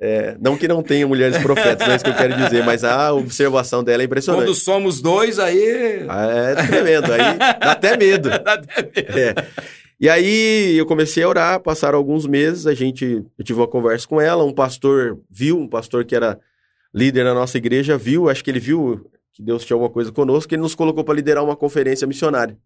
[0.05, 2.83] É, não que não tenha mulheres profetas, não é isso que eu quero dizer, mas
[2.83, 4.47] a observação dela é impressionante.
[4.47, 6.05] Quando somos dois, aí.
[6.09, 8.29] Ah, é tremendo, aí dá até medo.
[8.43, 9.17] dá até medo.
[9.17, 9.35] É.
[10.01, 14.09] E aí eu comecei a orar, passaram alguns meses, a gente, eu tive uma conversa
[14.09, 16.37] com ela, um pastor viu, um pastor que era
[16.93, 20.53] líder na nossa igreja, viu, acho que ele viu que Deus tinha alguma coisa conosco,
[20.53, 22.59] ele nos colocou para liderar uma conferência missionária.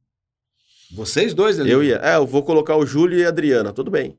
[0.90, 1.70] Vocês dois ali?
[1.70, 1.96] Eu ia.
[1.96, 4.16] É, eu vou colocar o Júlio e a Adriana, tudo bem.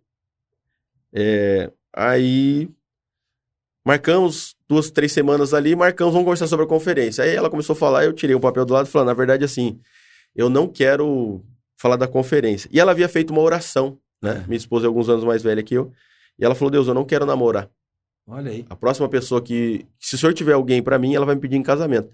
[1.11, 2.69] É, aí
[3.87, 7.23] Marcamos duas, três semanas ali, marcamos, vamos conversar sobre a conferência.
[7.23, 9.45] Aí ela começou a falar, eu tirei o papel do lado e falei, na verdade,
[9.45, 9.79] assim,
[10.35, 11.41] eu não quero
[11.77, 12.69] falar da conferência.
[12.69, 14.41] E ela havia feito uma oração, né?
[14.43, 14.45] É.
[14.45, 15.89] Minha esposa é alguns anos mais velha que eu.
[16.37, 17.69] E ela falou, Deus, eu não quero namorar.
[18.27, 18.65] Olha aí.
[18.69, 21.55] A próxima pessoa que, se o senhor tiver alguém para mim, ela vai me pedir
[21.55, 22.11] em casamento.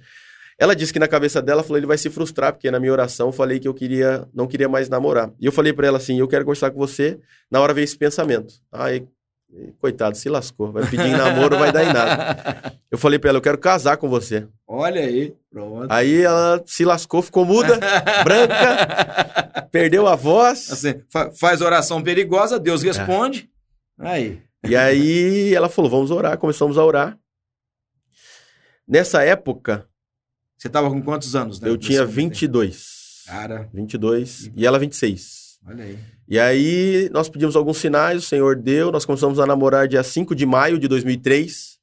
[0.59, 3.29] Ela disse que na cabeça dela, falou, ele vai se frustrar, porque na minha oração
[3.29, 5.33] eu falei que eu queria, não queria mais namorar.
[5.39, 7.19] E eu falei para ela assim, eu quero conversar com você.
[7.49, 8.53] Na hora veio esse pensamento.
[8.71, 9.07] Ai,
[9.79, 10.71] Coitado, se lascou.
[10.71, 12.73] Vai pedir em namoro, vai dar em nada.
[12.89, 14.47] Eu falei pra ela, eu quero casar com você.
[14.67, 15.91] Olha aí, pronto.
[15.91, 17.79] Aí ela se lascou, ficou muda,
[18.23, 20.71] branca, perdeu a voz.
[20.71, 22.87] Assim, fa faz oração perigosa, Deus é.
[22.87, 23.49] responde.
[23.99, 24.07] É.
[24.07, 24.41] Aí.
[24.65, 26.37] E aí ela falou, vamos orar.
[26.37, 27.17] Começamos a orar.
[28.87, 29.87] Nessa época...
[30.57, 31.59] Você tava com quantos anos?
[31.59, 31.67] Né?
[31.67, 33.23] Eu tinha 22.
[33.27, 33.69] Cara.
[33.73, 34.49] 22.
[34.55, 35.59] E ela 26.
[35.67, 35.99] Olha aí.
[36.27, 40.33] E aí nós pedimos alguns sinais, o Senhor deu, nós começamos a namorar dia 5
[40.35, 41.77] de maio de 2003.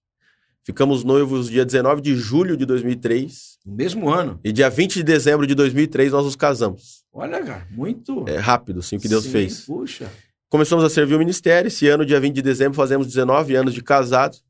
[0.64, 3.58] Ficamos noivos dia 19 de julho de 2003.
[3.66, 4.38] No mesmo ano.
[4.44, 7.02] E dia 20 de dezembro de 2003 nós nos casamos.
[7.12, 8.24] Olha, cara, muito...
[8.28, 9.60] É rápido, assim, o que Deus Sim, fez.
[9.66, 10.10] Puxa.
[10.48, 11.68] Começamos a servir o ministério.
[11.68, 14.42] Esse ano, dia 20 de dezembro, fazemos 19 anos de casados.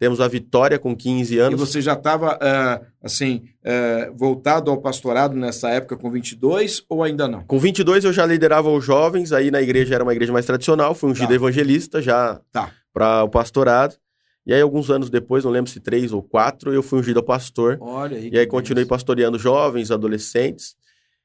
[0.00, 1.60] Temos a Vitória com 15 anos.
[1.60, 7.02] E você já estava, uh, assim, uh, voltado ao pastorado nessa época com 22 ou
[7.02, 7.44] ainda não?
[7.44, 10.94] Com 22 eu já liderava os jovens, aí na igreja era uma igreja mais tradicional,
[10.94, 11.34] fui ungido tá.
[11.34, 12.72] evangelista já tá.
[12.94, 13.94] para o pastorado.
[14.46, 17.22] E aí, alguns anos depois, não lembro se três ou quatro, eu fui ungido a
[17.22, 17.76] pastor.
[17.78, 18.30] Olha aí.
[18.32, 20.74] E aí, continuei pastoreando jovens, adolescentes.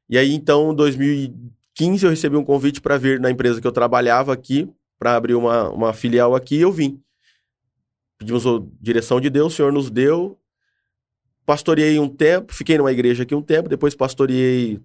[0.09, 3.71] E aí, então, em 2015, eu recebi um convite para vir na empresa que eu
[3.71, 6.99] trabalhava aqui, para abrir uma, uma filial aqui e eu vim.
[8.17, 10.39] Pedimos a direção de Deus, o Senhor nos deu.
[11.45, 14.79] Pastoreei um tempo, fiquei numa igreja aqui um tempo, depois pastoreei.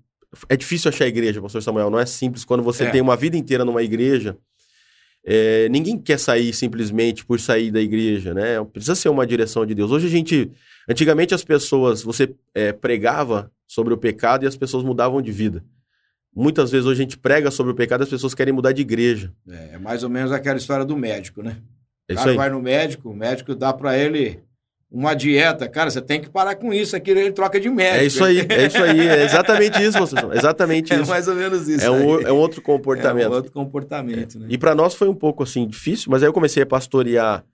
[0.49, 2.45] É difícil achar igreja, pastor Samuel, não é simples.
[2.45, 2.91] Quando você é.
[2.91, 4.37] tem uma vida inteira numa igreja,
[5.25, 8.63] é, ninguém quer sair simplesmente por sair da igreja, né?
[8.65, 9.91] Precisa ser uma direção de Deus.
[9.91, 10.51] Hoje a gente.
[10.89, 15.65] Antigamente as pessoas, você é, pregava sobre o pecado e as pessoas mudavam de vida.
[16.35, 18.83] Muitas vezes hoje a gente prega sobre o pecado e as pessoas querem mudar de
[18.83, 19.33] igreja.
[19.49, 21.59] É, é mais ou menos aquela história do médico, né?
[22.11, 24.43] O é cara vai no médico, o médico dá para ele
[24.91, 28.03] uma dieta, cara, você tem que parar com isso, aqui ele troca de médico.
[28.03, 31.05] É isso aí, é isso aí, é exatamente isso, você exatamente é isso.
[31.05, 31.85] É mais ou menos isso.
[31.85, 33.27] É um, é um outro comportamento.
[33.27, 34.47] É um outro comportamento, né?
[34.51, 37.45] E para nós foi um pouco assim difícil, mas aí eu comecei a pastorear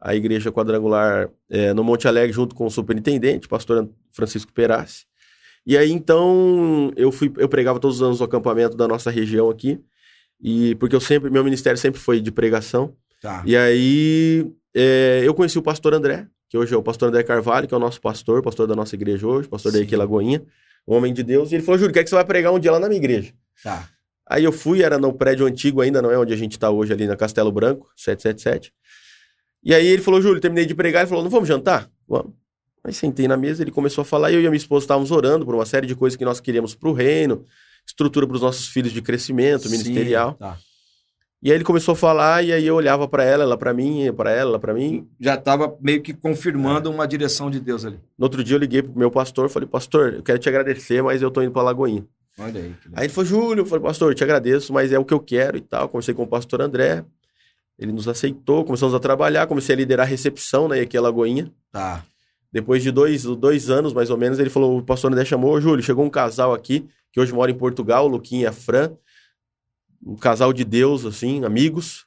[0.00, 5.04] a igreja quadrangular é, no Monte Alegre junto com o superintendente, pastor Francisco Perassi.
[5.66, 9.50] E aí então eu fui, eu pregava todos os anos no acampamento da nossa região
[9.50, 9.80] aqui,
[10.40, 12.94] e porque eu sempre, meu ministério sempre foi de pregação.
[13.24, 13.42] Tá.
[13.46, 17.66] E aí é, eu conheci o pastor André, que hoje é o pastor André Carvalho,
[17.66, 19.78] que é o nosso pastor, pastor da nossa igreja hoje, pastor Sim.
[19.78, 20.42] da Eque Lagoinha,
[20.86, 22.70] um homem de Deus, e ele falou, Júlio, quer que você vai pregar um dia
[22.70, 23.32] lá na minha igreja?
[23.62, 23.88] Tá.
[24.28, 26.92] Aí eu fui, era no prédio antigo ainda, não é onde a gente está hoje,
[26.92, 28.74] ali na Castelo Branco, 777.
[29.62, 31.90] E aí ele falou, Júlio, terminei de pregar, ele falou, não vamos jantar?
[32.06, 32.34] Vamos.
[32.84, 35.10] Aí sentei na mesa, ele começou a falar, e eu e a minha esposa estávamos
[35.10, 37.46] orando por uma série de coisas que nós queríamos para o reino,
[37.86, 40.34] estrutura para os nossos filhos de crescimento Sim, ministerial.
[40.34, 40.58] Tá.
[41.44, 44.10] E aí ele começou a falar, e aí eu olhava para ela, ela para mim,
[44.16, 45.06] para ela, ela para mim.
[45.20, 46.94] Já estava meio que confirmando é.
[46.94, 48.00] uma direção de Deus ali.
[48.18, 51.20] No outro dia eu liguei pro meu pastor, falei, pastor, eu quero te agradecer, mas
[51.20, 52.02] eu tô indo pra Lagoinha.
[52.38, 52.74] Olha aí.
[52.94, 55.20] Aí ele falou, Júlio, eu falei, pastor, eu te agradeço, mas é o que eu
[55.20, 55.86] quero e tal.
[55.90, 57.04] Comecei com o pastor André,
[57.78, 61.52] ele nos aceitou, começamos a trabalhar, comecei a liderar a recepção né, aqui a Lagoinha.
[61.70, 62.06] Tá.
[62.50, 65.84] Depois de dois, dois anos, mais ou menos, ele falou, o pastor André chamou, Júlio,
[65.84, 68.92] chegou um casal aqui, que hoje mora em Portugal, o Luquinha e a Fran,
[70.04, 72.06] um casal de Deus, assim, amigos.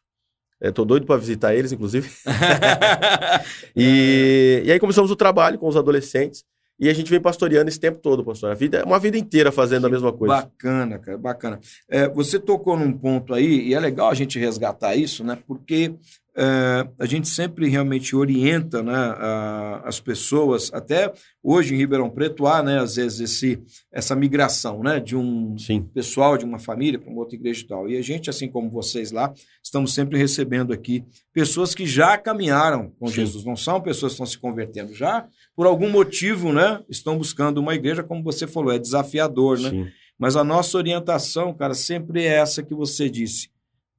[0.59, 2.09] É, tô doido para visitar eles, inclusive.
[3.75, 6.43] e, e aí começamos o trabalho com os adolescentes.
[6.79, 8.51] E a gente vem pastoreando esse tempo todo, pastor.
[8.51, 10.35] A vida é uma vida inteira fazendo que a mesma coisa.
[10.35, 11.59] Bacana, cara, bacana.
[11.89, 15.37] É, você tocou num ponto aí, e é legal a gente resgatar isso, né?
[15.47, 15.95] Porque
[16.39, 22.45] é, a gente sempre realmente orienta né, a, as pessoas, até hoje em Ribeirão Preto
[22.45, 23.59] há, né, às vezes, esse,
[23.91, 25.81] essa migração né, de um Sim.
[25.81, 27.89] pessoal, de uma família para uma outra igreja e tal.
[27.89, 32.91] E a gente, assim como vocês lá, estamos sempre recebendo aqui pessoas que já caminharam
[32.99, 33.15] com Sim.
[33.15, 37.57] Jesus, não são pessoas que estão se convertendo já, por algum motivo, né, estão buscando
[37.57, 39.71] uma igreja, como você falou, é desafiador, né?
[39.71, 39.87] Sim.
[40.19, 43.49] Mas a nossa orientação, cara, sempre é essa que você disse.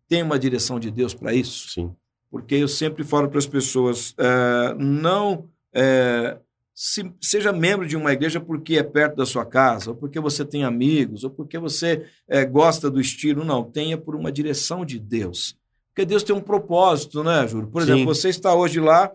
[0.09, 1.71] Tem uma direção de Deus para isso?
[1.71, 1.91] Sim
[2.31, 6.39] porque eu sempre falo para as pessoas: é, não é,
[6.75, 10.45] se, seja membro de uma igreja porque é perto da sua casa, ou porque você
[10.45, 13.45] tem amigos, ou porque você é, gosta do estilo.
[13.45, 15.57] Não, tenha por uma direção de Deus.
[15.89, 17.69] Porque Deus tem um propósito, né, Júlio?
[17.69, 18.07] Por exemplo, Sim.
[18.07, 19.11] você está hoje lá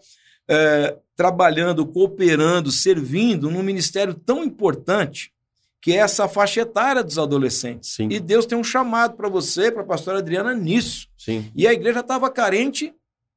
[1.15, 5.32] trabalhando, cooperando, servindo num ministério tão importante
[5.84, 7.93] que é essa faixa etária dos adolescentes.
[7.95, 8.08] Sim.
[8.10, 11.10] E Deus tem um chamado para você, para a pastora Adriana, nisso.
[11.17, 11.52] Sim.
[11.54, 12.93] E a igreja estava carente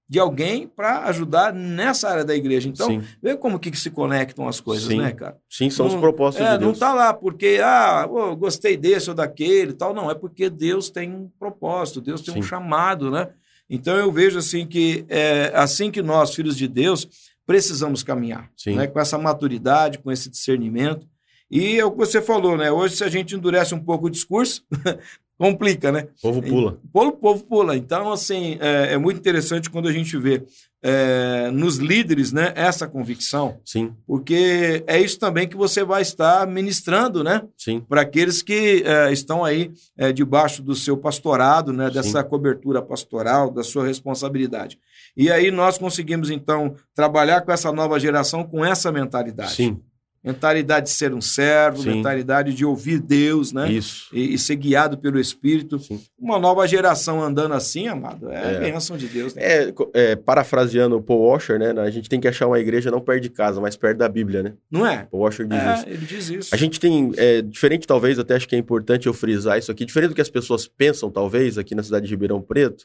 [0.09, 2.69] de alguém para ajudar nessa área da igreja.
[2.69, 3.03] Então, Sim.
[3.21, 4.99] vê como que, se conectam as coisas, Sim.
[4.99, 5.37] né, cara?
[5.51, 6.63] Sim, são não, os propósitos é, de Deus.
[6.63, 9.93] Não está lá porque, ah, oh, gostei desse ou daquele tal.
[9.93, 12.41] Não, é porque Deus tem um propósito, Deus tem Sim.
[12.41, 13.31] um chamado, né?
[13.69, 17.09] Então, eu vejo assim que, é, assim que nós, filhos de Deus,
[17.45, 18.87] precisamos caminhar, né?
[18.87, 21.07] com essa maturidade, com esse discernimento.
[21.51, 22.71] E é o que você falou, né?
[22.71, 24.65] Hoje, se a gente endurece um pouco o discurso,
[25.39, 26.09] complica, né?
[26.19, 26.81] O povo pula.
[26.93, 27.77] O povo pula.
[27.77, 30.43] Então, assim, é, é muito interessante quando a gente vê
[30.83, 33.59] é, nos líderes, né, essa convicção.
[33.65, 33.93] Sim.
[34.07, 37.43] Porque é isso também que você vai estar ministrando, né?
[37.57, 37.81] Sim.
[37.81, 41.91] Para aqueles que é, estão aí é, debaixo do seu pastorado, né?
[41.91, 42.29] Dessa Sim.
[42.29, 44.79] cobertura pastoral, da sua responsabilidade.
[45.17, 49.55] E aí nós conseguimos, então, trabalhar com essa nova geração com essa mentalidade.
[49.55, 49.81] Sim
[50.27, 51.95] mentalidade de ser um servo, Sim.
[51.95, 53.71] mentalidade de ouvir Deus, né?
[53.71, 54.09] Isso.
[54.13, 55.79] E, e ser guiado pelo Espírito.
[55.79, 56.01] Sim.
[56.19, 58.59] Uma nova geração andando assim, amado, é, é.
[58.59, 59.35] bênção de Deus.
[59.37, 59.43] Né?
[59.43, 61.71] É, é, parafraseando o Paul Washer, né?
[61.81, 64.43] A gente tem que achar uma igreja não perto de casa, mas perto da Bíblia,
[64.43, 64.55] né?
[64.69, 65.07] Não é?
[65.09, 65.89] Paul Washer diz é, isso.
[65.89, 66.55] ele diz isso.
[66.55, 69.85] A gente tem, é, diferente talvez, até acho que é importante eu frisar isso aqui,
[69.85, 72.85] diferente do que as pessoas pensam, talvez, aqui na cidade de Ribeirão Preto,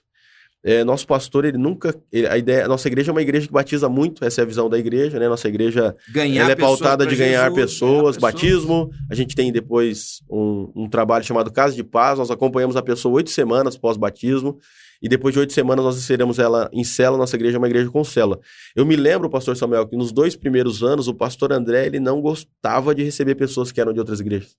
[0.63, 1.95] é, nosso pastor, ele nunca.
[2.11, 4.47] Ele, a ideia, a nossa igreja é uma igreja que batiza muito, essa é a
[4.47, 5.27] visão da igreja, né?
[5.27, 8.87] Nossa igreja ganhar ela é pautada de ganhar Jesus, pessoas, ganhar batismo.
[8.89, 9.07] Pessoas.
[9.09, 13.15] A gente tem depois um, um, trabalho chamado Casa de Paz, nós acompanhamos a pessoa
[13.15, 14.59] oito semanas pós-batismo.
[15.01, 17.89] E depois de oito semanas nós inserimos ela em cela, nossa igreja é uma igreja
[17.89, 18.39] com cela.
[18.75, 22.21] Eu me lembro, pastor Samuel, que nos dois primeiros anos o pastor André ele não
[22.21, 24.55] gostava de receber pessoas que eram de outras igrejas.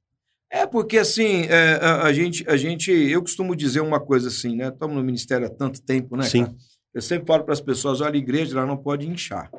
[0.54, 4.54] É porque assim, é, a, a, gente, a gente, eu costumo dizer uma coisa assim,
[4.54, 4.68] né?
[4.68, 6.24] Estamos no ministério há tanto tempo, né?
[6.24, 6.44] Sim.
[6.44, 6.56] Cara?
[6.92, 9.50] Eu sempre falo para as pessoas, olha, a igreja ela não pode inchar.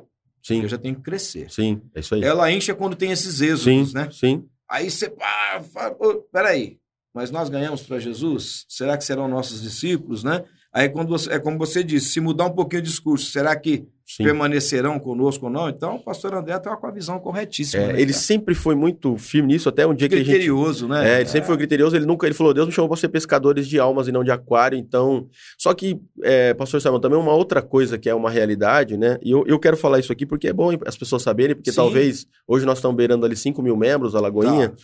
[0.44, 0.54] Sim.
[0.54, 1.50] A igreja tem que crescer.
[1.50, 2.24] Sim, é isso aí.
[2.24, 4.08] Ela incha quando tem esses êxodos, sim, né?
[4.12, 4.46] Sim.
[4.70, 6.78] Aí você, ah, fala, oh, peraí,
[7.12, 8.64] mas nós ganhamos para Jesus?
[8.70, 10.44] Será que serão nossos discípulos, né?
[10.72, 13.88] Aí quando você, é como você disse, se mudar um pouquinho o discurso, será que
[14.16, 14.26] Sim.
[14.26, 15.68] permanecerão conosco ou não?
[15.68, 17.82] Então, o pastor André está com a visão corretíssima.
[17.82, 20.28] É, né, ele sempre foi muito firme nisso, até um dia que a gente...
[20.28, 21.16] Criterioso, né?
[21.16, 23.68] É, ele sempre foi criterioso, ele nunca, ele falou, Deus me chamou para ser pescadores
[23.68, 25.28] de almas e não de aquário, então...
[25.58, 29.18] Só que, é, pastor Simon, também uma outra coisa que é uma realidade, né?
[29.24, 31.78] E eu, eu quero falar isso aqui porque é bom as pessoas saberem, porque Sim.
[31.78, 34.76] talvez, hoje nós estamos beirando ali 5 mil membros, a Lagoinha, tá.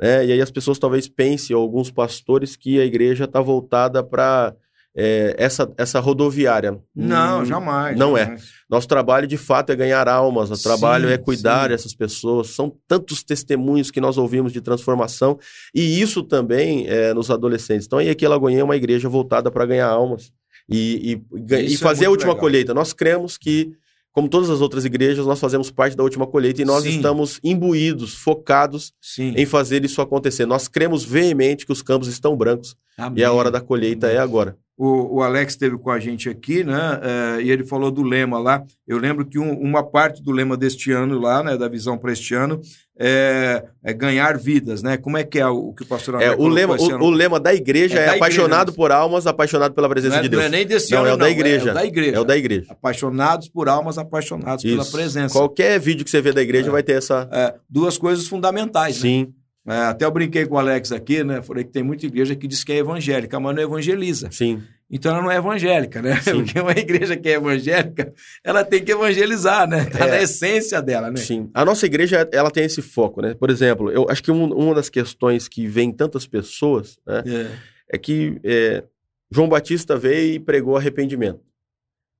[0.00, 0.26] né?
[0.26, 4.56] E aí as pessoas talvez pensem, alguns pastores, que a igreja está voltada para
[4.94, 6.78] é, essa, essa rodoviária.
[6.94, 7.98] Não, hum, jamais.
[7.98, 8.24] Não é.
[8.24, 8.42] jamais.
[8.42, 8.46] é.
[8.68, 10.50] Nosso trabalho, de fato, é ganhar almas.
[10.50, 11.68] Nosso sim, trabalho é cuidar sim.
[11.70, 12.48] dessas pessoas.
[12.48, 15.38] São tantos testemunhos que nós ouvimos de transformação.
[15.74, 17.86] E isso também é nos adolescentes.
[17.86, 20.32] Então, aí aqui Lagoinha é uma igreja voltada para ganhar almas
[20.68, 22.40] e, e, e é fazer é a última legal.
[22.40, 22.74] colheita.
[22.74, 23.72] Nós cremos que
[24.12, 26.96] como todas as outras igrejas, nós fazemos parte da última colheita e nós Sim.
[26.96, 30.44] estamos imbuídos, focados em fazer isso acontecer.
[30.44, 33.20] Nós cremos veemente que os campos estão brancos Amém.
[33.20, 34.18] e a hora da colheita Amém.
[34.18, 34.58] é agora.
[34.84, 37.00] O, o, Alex esteve com a gente aqui, né?
[37.02, 38.64] É, e ele falou do lema lá.
[38.84, 41.56] Eu lembro que um, uma parte do lema deste ano lá, né?
[41.56, 42.60] Da visão para este ano,
[42.98, 44.96] é, é, ganhar vidas, né?
[44.96, 47.38] Como é que é o, que o pastor André é, o lema, o, o, lema
[47.38, 50.42] da igreja é, é da apaixonado igreja, por almas, apaixonado pela presença é, de Deus.
[50.42, 51.68] Não é nem desse não, ano, é o da igreja.
[51.68, 52.16] É o da igreja.
[52.16, 52.66] É o da igreja.
[52.68, 54.78] Apaixonados por almas, apaixonados Isso.
[54.78, 55.32] pela presença.
[55.32, 57.28] Qualquer vídeo que você vê da igreja vai ter essa...
[57.70, 59.26] duas coisas fundamentais, Sim.
[59.26, 59.41] Né?
[59.66, 61.40] É, até eu brinquei com o Alex aqui, né?
[61.40, 64.28] Falei que tem muita igreja que diz que é evangélica, mas não evangeliza.
[64.32, 64.62] Sim.
[64.90, 66.20] Então ela não é evangélica, né?
[66.20, 66.42] Sim.
[66.42, 69.84] Porque uma igreja que é evangélica, ela tem que evangelizar, né?
[69.84, 70.10] Está é.
[70.10, 71.16] na essência dela, né?
[71.16, 71.48] Sim.
[71.54, 73.34] A nossa igreja, ela tem esse foco, né?
[73.34, 77.22] Por exemplo, eu acho que um, uma das questões que vem tantas pessoas, né?
[77.24, 78.82] É, é que é,
[79.30, 81.40] João Batista veio e pregou arrependimento.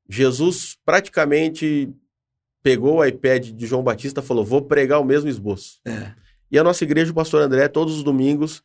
[0.08, 1.90] Jesus praticamente
[2.62, 5.80] pegou o iPad de João Batista e falou: vou pregar o mesmo esboço.
[5.84, 6.12] É.
[6.52, 8.62] E a nossa igreja, o pastor André, todos os domingos,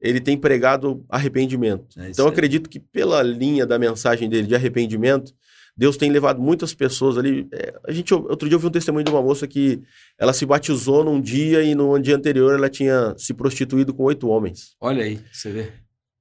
[0.00, 1.84] ele tem pregado arrependimento.
[1.98, 5.34] É então, eu acredito que pela linha da mensagem dele de arrependimento,
[5.76, 7.48] Deus tem levado muitas pessoas ali.
[7.52, 9.82] É, a gente, outro dia eu vi um testemunho de uma moça que
[10.16, 14.28] ela se batizou num dia e no dia anterior ela tinha se prostituído com oito
[14.28, 14.76] homens.
[14.80, 15.72] Olha aí, você vê.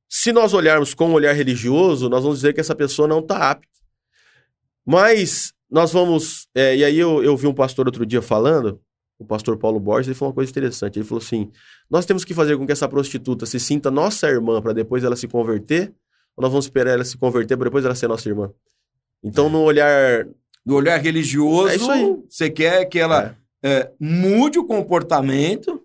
[0.09, 3.51] Se nós olharmos com um olhar religioso, nós vamos dizer que essa pessoa não está
[3.51, 3.67] apta.
[4.85, 6.47] Mas nós vamos.
[6.55, 8.81] É, e aí eu, eu vi um pastor outro dia falando,
[9.23, 10.99] o pastor Paulo Borges, ele falou uma coisa interessante.
[10.99, 11.51] Ele falou assim:
[11.89, 15.15] nós temos que fazer com que essa prostituta se sinta nossa irmã para depois ela
[15.15, 15.93] se converter,
[16.35, 18.51] ou nós vamos esperar ela se converter para depois ela ser nossa irmã?
[19.23, 19.49] Então, é.
[19.49, 20.27] no olhar.
[20.65, 23.69] No olhar religioso, é você quer que ela é.
[23.69, 25.82] É, mude o comportamento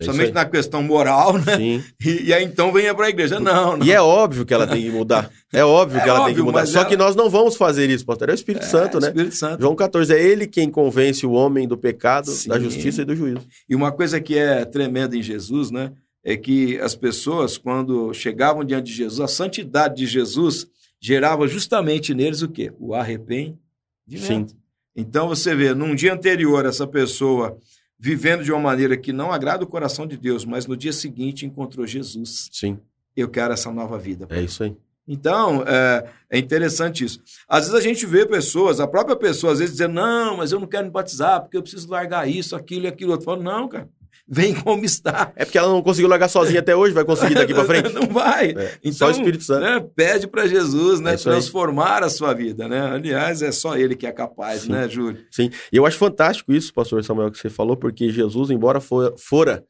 [0.00, 1.56] é Somente na questão moral, né?
[1.56, 1.84] Sim.
[2.04, 3.40] E, e aí então venha para a igreja.
[3.40, 3.84] Não, não.
[3.84, 5.28] E é óbvio que ela tem que mudar.
[5.52, 6.66] É óbvio é que ela óbvio, tem que mudar.
[6.66, 6.88] Só ela...
[6.88, 8.28] que nós não vamos fazer isso, pastor.
[8.28, 9.08] É o Espírito é, Santo, né?
[9.08, 9.60] Espírito Santo.
[9.60, 12.48] João 14, é ele quem convence o homem do pecado, Sim.
[12.48, 13.44] da justiça e do juízo.
[13.68, 15.90] E uma coisa que é tremenda em Jesus, né?
[16.22, 20.68] É que as pessoas, quando chegavam diante de Jesus, a santidade de Jesus
[21.00, 22.72] gerava justamente neles o quê?
[22.78, 23.58] O arrependimento.
[24.06, 24.46] Sim.
[24.94, 27.58] Então você vê, num dia anterior, essa pessoa
[27.98, 31.44] vivendo de uma maneira que não agrada o coração de Deus, mas no dia seguinte
[31.44, 32.48] encontrou Jesus.
[32.52, 32.78] Sim.
[33.16, 34.26] Eu quero essa nova vida.
[34.30, 34.76] É isso aí.
[35.06, 37.20] Então, é, é, interessante isso.
[37.48, 40.60] Às vezes a gente vê pessoas, a própria pessoa, às vezes, dizendo, não, mas eu
[40.60, 43.24] não quero me batizar, porque eu preciso largar isso, aquilo e aquilo outro.
[43.24, 43.88] Falo, não, cara,
[44.28, 45.32] vem como está.
[45.34, 47.92] É porque ela não conseguiu largar sozinha até hoje, vai conseguir daqui para frente?
[47.94, 48.50] não vai.
[48.50, 49.60] É, então, só o Espírito Santo.
[49.60, 52.68] Né, pede para Jesus né, é transformar a sua vida.
[52.68, 52.80] Né?
[52.80, 54.72] Aliás, é só ele que é capaz, Sim.
[54.72, 55.24] né, Júlio?
[55.30, 59.14] Sim, e eu acho fantástico isso, pastor Samuel, que você falou, porque Jesus, embora for,
[59.18, 59.64] fora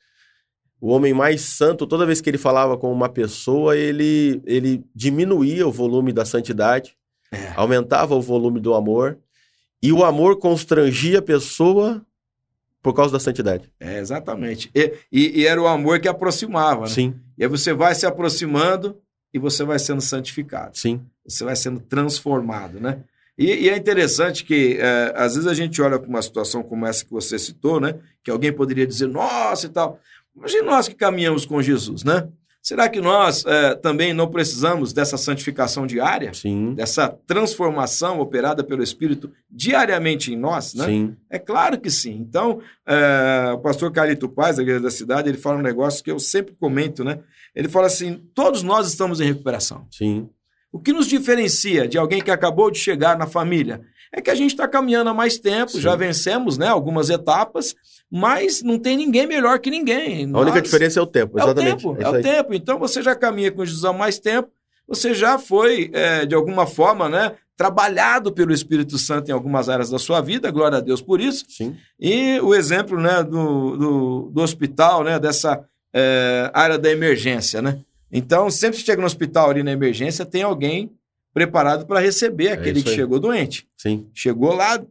[0.81, 5.67] o homem mais santo, toda vez que ele falava com uma pessoa, ele, ele diminuía
[5.67, 6.97] o volume da santidade,
[7.33, 7.53] é.
[7.57, 9.19] aumentava o volume do amor,
[9.83, 12.05] e o amor constrangia a pessoa
[12.89, 13.71] por causa da santidade.
[13.79, 14.71] É, exatamente.
[14.75, 16.89] E, e, e, era o amor que aproximava, né?
[16.89, 17.15] Sim.
[17.37, 18.97] E aí você vai se aproximando
[19.33, 20.79] e você vai sendo santificado.
[20.79, 21.03] Sim.
[21.27, 23.01] Você vai sendo transformado, né?
[23.37, 26.87] E, e é interessante que, é, às vezes, a gente olha para uma situação como
[26.87, 27.95] essa que você citou, né?
[28.25, 30.01] Que alguém poderia dizer, nossa e tal.
[30.35, 32.27] Imagina nós que caminhamos com Jesus, né?
[32.63, 36.35] Será que nós é, também não precisamos dessa santificação diária?
[36.35, 36.75] Sim.
[36.75, 40.85] Dessa transformação operada pelo Espírito diariamente em nós, né?
[40.85, 41.17] Sim.
[41.31, 42.17] É claro que sim.
[42.21, 46.11] Então, é, o pastor Carlito Paz, da Igreja da Cidade, ele fala um negócio que
[46.11, 47.21] eu sempre comento, né?
[47.55, 49.87] Ele fala assim, todos nós estamos em recuperação.
[49.91, 50.29] Sim.
[50.71, 53.81] O que nos diferencia de alguém que acabou de chegar na família
[54.13, 55.81] é que a gente está caminhando há mais tempo, Sim.
[55.81, 57.75] já vencemos né, algumas etapas,
[58.11, 60.31] mas não tem ninguém melhor que ninguém.
[60.33, 61.87] A única diferença é o tempo, exatamente.
[61.87, 62.55] É o tempo, é, é o tempo.
[62.55, 64.49] Então você já caminha com Jesus há mais tempo,
[64.87, 69.91] você já foi, é, de alguma forma, né, trabalhado pelo Espírito Santo em algumas áreas
[69.91, 71.45] da sua vida, glória a Deus por isso.
[71.49, 71.77] Sim.
[72.01, 77.81] E o exemplo né, do, do, do hospital, né, dessa é, área da emergência, né?
[78.11, 80.91] Então, sempre que chega no hospital ali na emergência, tem alguém
[81.33, 83.67] preparado para receber é aquele é que chegou doente.
[83.77, 84.09] Sim.
[84.13, 84.83] Chegou lá,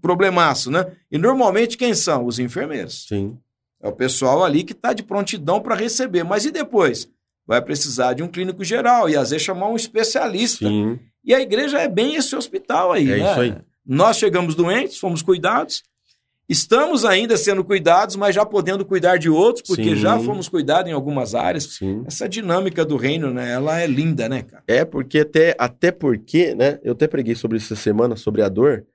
[0.00, 0.86] problemaço, né?
[1.10, 2.26] E normalmente quem são?
[2.26, 3.06] Os enfermeiros.
[3.08, 3.38] Sim.
[3.82, 6.24] É o pessoal ali que está de prontidão para receber.
[6.24, 7.08] Mas e depois?
[7.46, 10.66] Vai precisar de um clínico geral e às vezes chamar um especialista.
[10.66, 10.98] Sim.
[11.24, 13.30] E a igreja é bem esse hospital aí, é né?
[13.30, 13.54] Isso aí.
[13.84, 15.84] Nós chegamos doentes, fomos cuidados,
[16.48, 19.96] Estamos ainda sendo cuidados, mas já podendo cuidar de outros, porque Sim.
[19.96, 21.64] já fomos cuidados em algumas áreas.
[21.64, 22.04] Sim.
[22.06, 23.52] Essa dinâmica do reino, né?
[23.52, 24.62] Ela é linda, né, cara?
[24.68, 26.78] É, porque até, até porque, né?
[26.84, 28.86] Eu até preguei sobre isso essa semana, sobre a dor.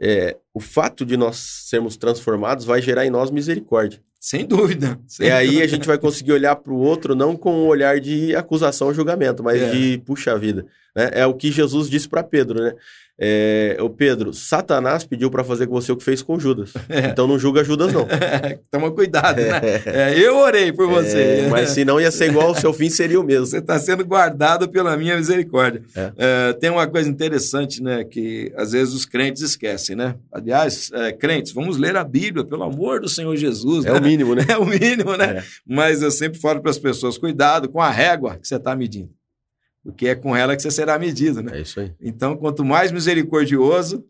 [0.00, 1.36] É, o fato de nós
[1.68, 4.00] sermos transformados vai gerar em nós misericórdia.
[4.20, 4.98] Sem dúvida.
[5.06, 8.00] Sem e aí a gente vai conseguir olhar para o outro não com um olhar
[8.00, 9.70] de acusação ou julgamento, mas é.
[9.70, 10.66] de puxa vida.
[10.94, 11.10] Né?
[11.12, 12.74] É o que Jesus disse para Pedro, né?
[13.20, 16.72] É, o Pedro, Satanás pediu para fazer com você o que fez com Judas.
[16.88, 17.08] É.
[17.08, 18.08] Então não julga Judas, não.
[18.70, 19.60] Toma cuidado, né?
[19.84, 21.42] É, eu orei por você.
[21.44, 23.46] É, mas se não ia ser igual, o seu fim seria o mesmo.
[23.46, 25.82] Você está sendo guardado pela minha misericórdia.
[25.94, 26.12] É.
[26.16, 28.04] É, tem uma coisa interessante, né?
[28.04, 30.14] Que às vezes os crentes esquecem, né?
[30.32, 33.84] Aliás, crentes, vamos ler a Bíblia, pelo amor do Senhor Jesus.
[33.84, 33.98] É né?
[33.98, 34.46] o mínimo, né?
[34.48, 35.44] É o mínimo, né?
[35.66, 39.17] Mas eu sempre falo para as pessoas: cuidado com a régua que você está medindo
[39.88, 41.52] porque é com ela que você será medido, né?
[41.56, 41.90] É isso aí.
[41.98, 44.04] Então, quanto mais misericordioso,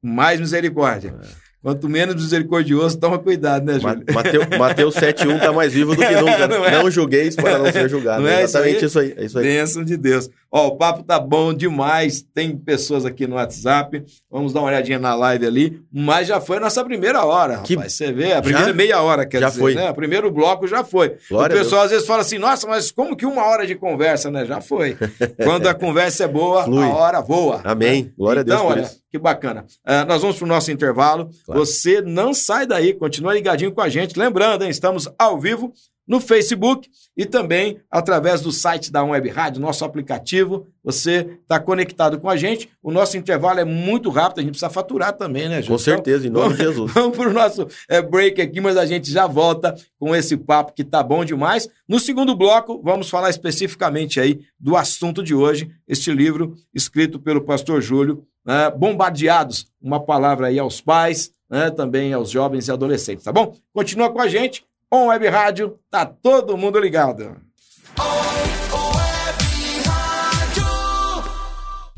[0.00, 1.16] mais misericórdia.
[1.20, 1.46] É.
[1.60, 4.04] Quanto menos misericordioso, toma cuidado, né, Júlio?
[4.14, 6.46] Mateus, Mateus 7,1 tá mais vivo do que nunca.
[6.46, 6.70] não, é?
[6.70, 8.22] não julgueis para não ser julgado.
[8.22, 9.08] Não é exatamente isso aí?
[9.08, 9.24] isso aí.
[9.24, 9.44] É isso aí.
[9.44, 10.30] Bênção de Deus.
[10.56, 12.22] Ó, o papo tá bom demais.
[12.32, 14.02] Tem pessoas aqui no WhatsApp.
[14.30, 15.82] Vamos dar uma olhadinha na live ali.
[15.92, 17.74] Mas já foi a nossa primeira hora, que...
[17.74, 17.92] rapaz.
[17.92, 18.72] Você vê, a primeira já?
[18.72, 19.74] meia hora, quer já dizer, foi.
[19.74, 19.90] né?
[19.90, 21.18] O primeiro bloco já foi.
[21.28, 24.30] Glória o pessoal às vezes fala assim, nossa, mas como que uma hora de conversa,
[24.30, 24.46] né?
[24.46, 24.96] Já foi.
[25.44, 26.84] Quando a conversa é boa, Flui.
[26.84, 27.60] a hora voa.
[27.62, 28.04] Amém.
[28.04, 28.10] Né?
[28.16, 29.00] Glória então, a Deus por olha, isso.
[29.12, 29.66] Que bacana.
[29.86, 31.28] Uh, nós vamos para o nosso intervalo.
[31.44, 31.60] Claro.
[31.60, 34.18] Você não sai daí, continua ligadinho com a gente.
[34.18, 35.70] Lembrando, hein, estamos ao vivo
[36.06, 40.66] no Facebook e também através do site da Web Rádio, nosso aplicativo.
[40.84, 42.68] Você está conectado com a gente.
[42.82, 45.68] O nosso intervalo é muito rápido, a gente precisa faturar também, né, gente?
[45.68, 46.92] Com certeza, então, em nome de Jesus.
[46.94, 50.72] Vamos para o nosso é, break aqui, mas a gente já volta com esse papo
[50.72, 51.68] que tá bom demais.
[51.88, 57.42] No segundo bloco, vamos falar especificamente aí do assunto de hoje, este livro escrito pelo
[57.42, 63.24] pastor Júlio, né, Bombardeados, uma palavra aí aos pais, né, também aos jovens e adolescentes,
[63.24, 63.56] tá bom?
[63.72, 64.64] Continua com a gente.
[64.90, 67.36] On Web Rádio, tá todo mundo ligado.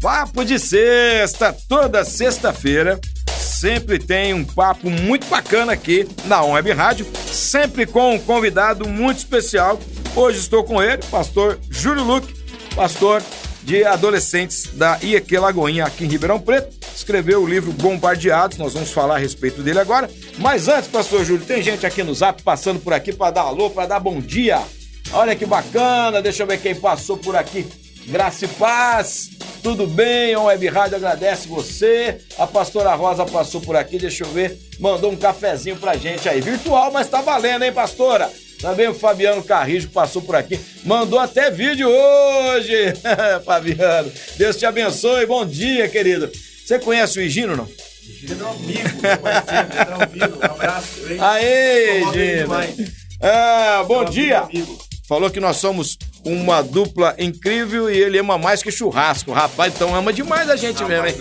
[0.01, 2.99] Papo de sexta, toda sexta-feira.
[3.29, 8.89] Sempre tem um papo muito bacana aqui na On Web Rádio, sempre com um convidado
[8.89, 9.79] muito especial.
[10.17, 12.35] Hoje estou com ele, pastor Júlio Luque,
[12.75, 13.23] pastor
[13.69, 16.75] de adolescentes da IEQ Lagoinha, aqui em Ribeirão Preto.
[16.97, 20.09] Escreveu o livro Bombardeados, nós vamos falar a respeito dele agora.
[20.39, 23.69] Mas antes, pastor Júlio, tem gente aqui no zap passando por aqui para dar alô,
[23.69, 24.59] para dar bom dia.
[25.13, 27.67] Olha que bacana, deixa eu ver quem passou por aqui.
[28.07, 30.33] Graça e paz, tudo bem?
[30.33, 32.23] A Web Rádio agradece você.
[32.39, 36.41] A pastora Rosa passou por aqui, deixa eu ver, mandou um cafezinho pra gente aí.
[36.41, 38.33] Virtual, mas tá valendo, hein, pastora?
[38.61, 42.93] Também o Fabiano Carrijo passou por aqui, mandou até vídeo hoje.
[43.45, 45.27] Fabiano, Deus te abençoe.
[45.27, 46.31] Bom dia, querido.
[46.65, 47.69] Você conhece o Higino, não?
[48.03, 50.39] Higino é um amigo, é um amigo.
[50.39, 51.19] Um abraço, hein?
[51.21, 52.55] Aê, Higino.
[53.23, 54.49] Ah, bom dia.
[55.09, 59.33] Falou que nós somos uma dupla incrível e ele ama mais que churrasco.
[59.33, 61.15] Rapaz, então ama demais a gente mesmo, hein?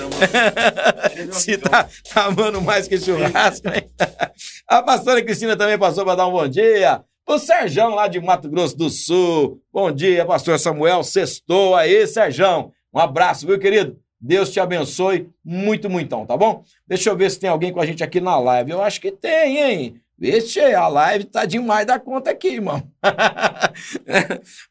[1.31, 3.87] Se tá, tá amando mais que churrasco, hein?
[4.67, 7.01] A pastora Cristina também passou para dar um bom dia.
[7.29, 9.61] O Serjão, lá de Mato Grosso do Sul.
[9.69, 11.03] Bom dia, pastor Samuel.
[11.03, 12.71] Sextou aí, Serjão.
[12.93, 13.99] Um abraço, viu, querido?
[14.17, 16.63] Deus te abençoe muito, muitão, tá bom?
[16.87, 18.71] Deixa eu ver se tem alguém com a gente aqui na live.
[18.71, 20.01] Eu acho que tem, hein?
[20.19, 22.81] Vixe, a live tá demais da conta aqui, irmão.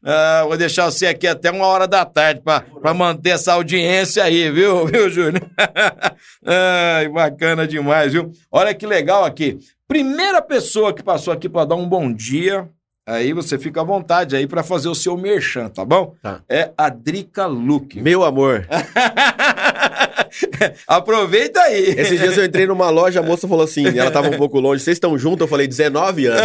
[0.03, 4.51] ah, vou deixar você aqui até uma hora da tarde para manter essa audiência aí,
[4.51, 5.39] viu, viu, Júlio?
[6.45, 8.29] Ai, bacana demais, viu?
[8.51, 9.57] Olha que legal aqui.
[9.87, 12.67] Primeira pessoa que passou aqui para dar um bom dia,
[13.07, 16.13] aí você fica à vontade aí para fazer o seu merchan, tá bom?
[16.21, 16.41] Tá.
[16.49, 18.01] É a Drica Luke.
[18.01, 18.67] Meu amor.
[20.87, 21.95] Aproveita aí.
[21.97, 24.83] Esses dias eu entrei numa loja, a moça falou assim, ela tava um pouco longe,
[24.83, 25.41] vocês estão juntos?
[25.41, 26.41] Eu falei, 19 anos.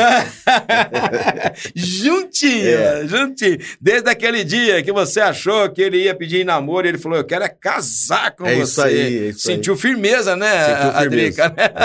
[1.75, 3.07] juntinho, é.
[3.07, 3.59] juntinho.
[3.81, 7.25] Desde aquele dia que você achou que ele ia pedir em namoro, ele falou, eu
[7.25, 8.63] quero é casar com é você.
[8.63, 9.81] Isso aí, é isso Sentiu aí.
[9.81, 11.49] firmeza, né, Sentiu Adrica?
[11.49, 11.73] Né?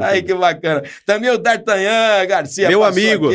[0.00, 0.82] É, aí, que bacana.
[1.04, 2.68] Também o D'Artagnan Garcia.
[2.68, 3.30] Meu amigo.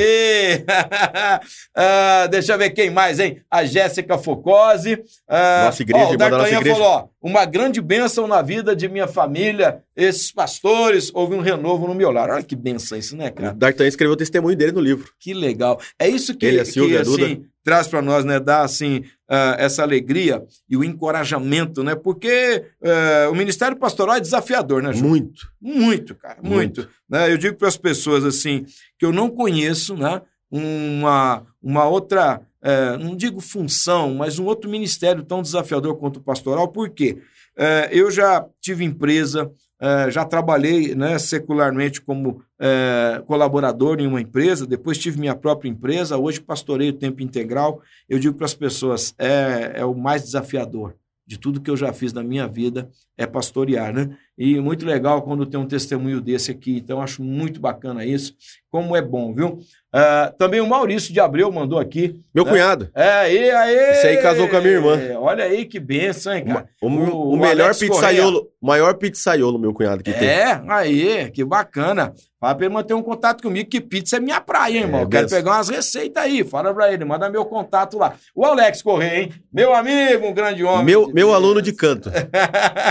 [1.76, 3.42] ah, deixa eu ver quem mais, hein?
[3.50, 5.02] A Jéssica Focose.
[5.28, 9.08] Ah, nossa igreja, ó, o D'Artagnan falou, ó, uma grande bênção na vida de minha
[9.08, 12.30] família, esses pastores, houve um renovo no meu lar.
[12.30, 13.52] Olha que bênção isso, né, cara?
[13.52, 15.12] O D'Artagnan escreveu o testemunho dele no livro.
[15.20, 15.82] Que legal.
[15.98, 18.40] É isso que, ele, a Silvia, que assim, traz para nós, né?
[18.40, 21.96] Dá, assim, uh, essa alegria e o encorajamento, né?
[21.96, 25.04] Porque uh, o ministério pastoral é desafiador, né, Ju?
[25.04, 25.48] Muito.
[25.60, 26.82] Muito, cara, muito.
[26.82, 26.90] muito.
[27.10, 27.32] Né?
[27.32, 28.68] Eu digo para as pessoas, assim,
[29.00, 30.22] que eu não conheço, né?
[30.52, 36.24] Uma, uma outra, uh, não digo função, mas um outro ministério tão desafiador quanto o
[36.24, 37.22] pastoral, por quê?
[37.90, 39.50] eu já tive empresa,
[39.82, 45.68] Uh, já trabalhei né, secularmente como uh, colaborador em uma empresa, depois tive minha própria
[45.68, 47.82] empresa, hoje pastoreio tempo integral.
[48.08, 50.96] Eu digo para as pessoas, é, é o mais desafiador
[51.28, 54.16] de tudo que eu já fiz na minha vida é pastorear, né?
[54.38, 58.36] E muito legal quando tem um testemunho desse aqui, então acho muito bacana isso,
[58.70, 59.60] como é bom, viu?
[59.96, 62.22] Uh, também o Maurício de Abreu mandou aqui.
[62.34, 62.52] Meu né?
[62.52, 62.90] cunhado.
[62.94, 63.92] É, e aí.
[63.92, 65.00] Esse aí casou com a minha irmã.
[65.18, 66.68] Olha aí que benção, hein, cara?
[66.82, 70.28] O, o, o, o melhor pizzaiolo, o maior pizzaiolo, meu cunhado que é, tem.
[70.28, 72.14] É, aí, que bacana.
[72.38, 75.04] Fala pra ele manter um contato comigo, que pizza é minha praia, hein, irmão?
[75.04, 76.44] É, Quero pegar umas receitas aí.
[76.44, 78.16] Fala pra ele, manda meu contato lá.
[78.36, 79.32] O Alex Correia, hein?
[79.52, 80.84] Meu amigo, um grande homem.
[80.84, 82.12] Meu, meu aluno de canto.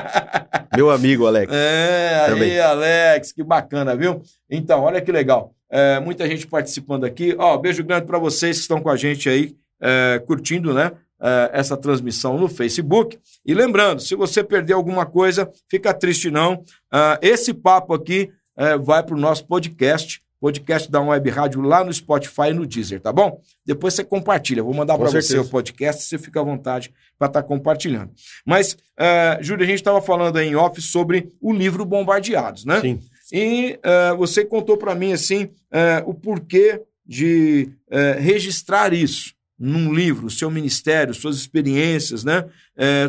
[0.75, 1.53] meu amigo, Alex.
[1.55, 2.53] É, Também.
[2.53, 4.23] aí, Alex, que bacana, viu?
[4.51, 5.53] Então, olha que legal.
[5.71, 7.35] É, muita gente participando aqui.
[7.39, 10.93] Ó, beijo grande para vocês que estão com a gente aí, é, curtindo, né?
[11.21, 13.19] É, essa transmissão no Facebook.
[13.45, 16.63] E lembrando, se você perder alguma coisa, fica triste não.
[16.93, 21.83] É, esse papo aqui é, vai para o nosso podcast, podcast da Web Rádio lá
[21.83, 23.41] no Spotify e no Deezer, tá bom?
[23.65, 24.63] Depois você compartilha.
[24.63, 28.11] Vou mandar para você o podcast, você fica à vontade para estar tá compartilhando.
[28.45, 32.81] Mas, uh, Júlio, a gente estava falando aí em off sobre o livro Bombardeados, né?
[32.81, 33.01] Sim.
[33.33, 39.93] E uh, você contou para mim assim uh, o porquê de uh, registrar isso num
[39.93, 42.45] livro, seu ministério, suas experiências, né?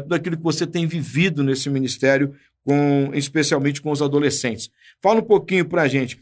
[0.03, 4.69] tudo aquilo que você tem vivido nesse ministério, com, especialmente com os adolescentes.
[5.01, 6.19] Fala um pouquinho para a gente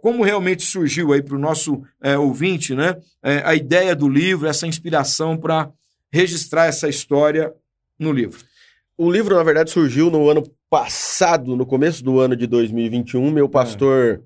[0.00, 1.82] como realmente surgiu aí para o nosso
[2.18, 2.96] ouvinte, né?
[3.44, 5.70] a ideia do livro, essa inspiração para
[6.10, 7.52] registrar essa história
[7.98, 8.40] no livro.
[8.96, 13.48] O livro, na verdade, surgiu no ano passado, no começo do ano de 2021, meu
[13.48, 14.20] pastor, é.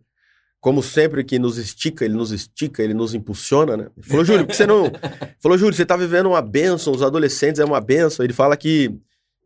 [0.61, 3.87] como sempre que nos estica, ele nos estica, ele nos impulsiona, né?
[3.97, 4.85] Ele falou, Júlio, por que você não...
[5.43, 8.23] falou, Júlio, você tá vivendo uma bênção, os adolescentes é uma bênção.
[8.23, 8.95] Ele fala que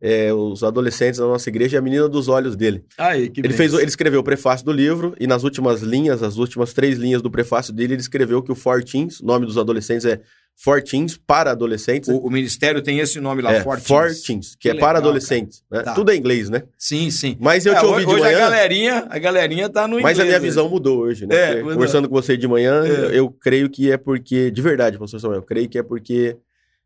[0.01, 2.83] é, os adolescentes da nossa igreja é a menina dos olhos dele.
[2.97, 6.37] Ai, que ele, fez, ele escreveu o prefácio do livro e nas últimas linhas, as
[6.37, 10.05] últimas três linhas do prefácio dele, ele escreveu que o Fortins, o nome dos adolescentes
[10.05, 10.21] é
[10.61, 12.09] Fortins para adolescentes.
[12.09, 13.87] O, o, ministério tem esse nome lá, é, Fortins.
[13.87, 15.63] Fortins, que, que é legal, para adolescentes.
[15.71, 15.83] Né?
[15.83, 15.93] Tá.
[15.93, 16.63] Tudo é inglês, né?
[16.77, 17.37] Sim, sim.
[17.39, 18.35] Mas eu é, te ouvi hoje de manhã.
[18.35, 20.17] a galerinha, a galerinha tá no inglês.
[20.17, 21.59] Mas a minha visão mudou hoje, né?
[21.59, 23.17] É, conversando com você de manhã, é.
[23.17, 26.35] eu creio que é porque, de verdade, pastor Samuel, eu creio que é porque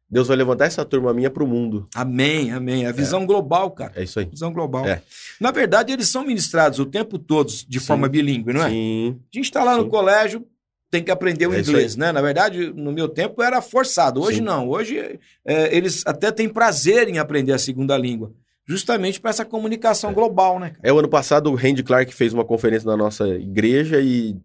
[0.08, 1.88] Deus vai levantar essa turma minha para o mundo.
[1.96, 2.86] Amém, amém.
[2.86, 3.26] A visão é.
[3.26, 3.94] global, cara.
[3.96, 4.26] É isso aí.
[4.26, 4.86] Visão global.
[4.86, 5.02] É.
[5.42, 7.86] Na verdade, eles são ministrados o tempo todo de Sim.
[7.88, 8.70] forma bilíngue, não é?
[8.70, 9.20] Sim.
[9.34, 9.80] A gente está lá Sim.
[9.80, 10.46] no colégio,
[10.94, 12.12] tem que aprender o é inglês, né?
[12.12, 14.22] Na verdade, no meu tempo era forçado.
[14.22, 14.44] Hoje Sim.
[14.44, 14.70] não.
[14.70, 18.32] Hoje é, eles até têm prazer em aprender a segunda língua.
[18.68, 20.14] Justamente para essa comunicação é.
[20.14, 20.76] global, né?
[20.84, 24.38] É, o ano passado o Randy Clark fez uma conferência na nossa igreja e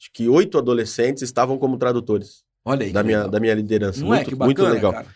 [0.00, 2.44] acho que oito adolescentes estavam como tradutores.
[2.64, 2.90] Olha aí.
[2.90, 4.00] Da, minha, da minha liderança.
[4.00, 4.24] Não muito, é?
[4.24, 4.92] Que bacana, muito legal.
[4.94, 5.06] Cara.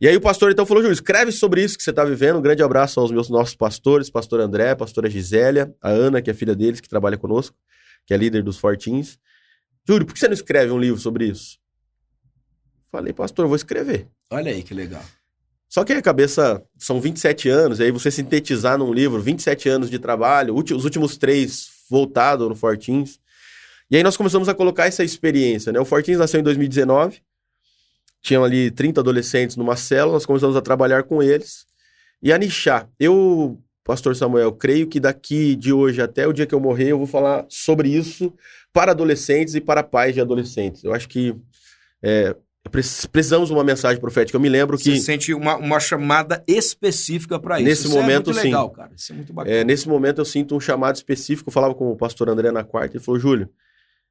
[0.00, 2.38] E aí o pastor então falou, Júlio, escreve sobre isso que você está vivendo.
[2.38, 6.34] Um grande abraço aos meus nossos pastores, pastor André, pastora Gisélia, a Ana, que é
[6.34, 7.54] filha deles, que trabalha conosco,
[8.06, 9.18] que é líder dos Fortins.
[9.86, 11.58] Júlio, por que você não escreve um livro sobre isso?
[12.90, 14.08] Falei, pastor, eu vou escrever.
[14.30, 15.04] Olha aí que legal.
[15.68, 19.90] Só que a cabeça são 27 anos, e aí você sintetizar num livro 27 anos
[19.90, 23.20] de trabalho, os últimos três voltado no Fortins.
[23.90, 25.78] E aí nós começamos a colocar essa experiência, né?
[25.78, 27.20] O Fortins nasceu em 2019,
[28.20, 31.64] tinham ali 30 adolescentes numa célula, nós começamos a trabalhar com eles
[32.20, 32.88] e a nichar.
[32.98, 36.98] Eu, pastor Samuel, creio que daqui de hoje até o dia que eu morrer, eu
[36.98, 38.32] vou falar sobre isso
[38.76, 40.84] para adolescentes e para pais de adolescentes.
[40.84, 41.34] Eu acho que
[42.02, 42.36] é,
[43.10, 44.36] precisamos de uma mensagem profética.
[44.36, 44.98] Eu me lembro que.
[44.98, 47.64] Você sente uma, uma chamada específica para isso.
[47.64, 48.48] Nesse isso momento, é muito sim.
[48.48, 48.90] legal, cara.
[48.94, 49.56] Isso é muito bacana.
[49.56, 51.48] É, nesse momento, eu sinto um chamado específico.
[51.48, 53.48] Eu falava com o pastor André na quarta e ele falou: Júlio,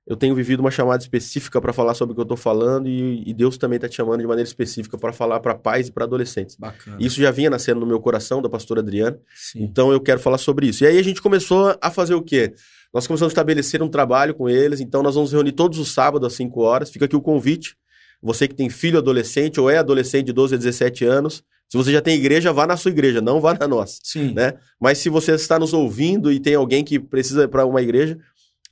[0.07, 3.23] eu tenho vivido uma chamada específica para falar sobre o que eu estou falando e,
[3.29, 6.05] e, Deus também está te chamando de maneira específica para falar para pais e para
[6.05, 6.55] adolescentes.
[6.55, 6.97] Bacana.
[6.99, 9.19] Isso já vinha nascendo no meu coração, da pastora Adriana.
[9.35, 9.63] Sim.
[9.63, 10.83] Então eu quero falar sobre isso.
[10.83, 12.53] E aí a gente começou a fazer o quê?
[12.95, 16.27] Nós começamos a estabelecer um trabalho com eles, então nós vamos reunir todos os sábados
[16.27, 16.89] às 5 horas.
[16.89, 17.75] Fica aqui o convite.
[18.23, 21.91] Você que tem filho adolescente ou é adolescente de 12 a 17 anos, se você
[21.91, 23.99] já tem igreja, vá na sua igreja, não vá na nossa.
[24.01, 24.33] Sim.
[24.33, 24.53] Né?
[24.79, 28.17] Mas se você está nos ouvindo e tem alguém que precisa ir para uma igreja,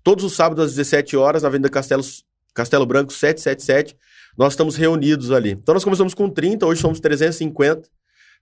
[0.02, 2.04] todos os sábados às 17 horas, na Avenida Castelo,
[2.54, 3.94] Castelo Branco 777,
[4.38, 5.52] nós estamos reunidos ali.
[5.52, 7.90] Então nós começamos com 30, hoje somos 350.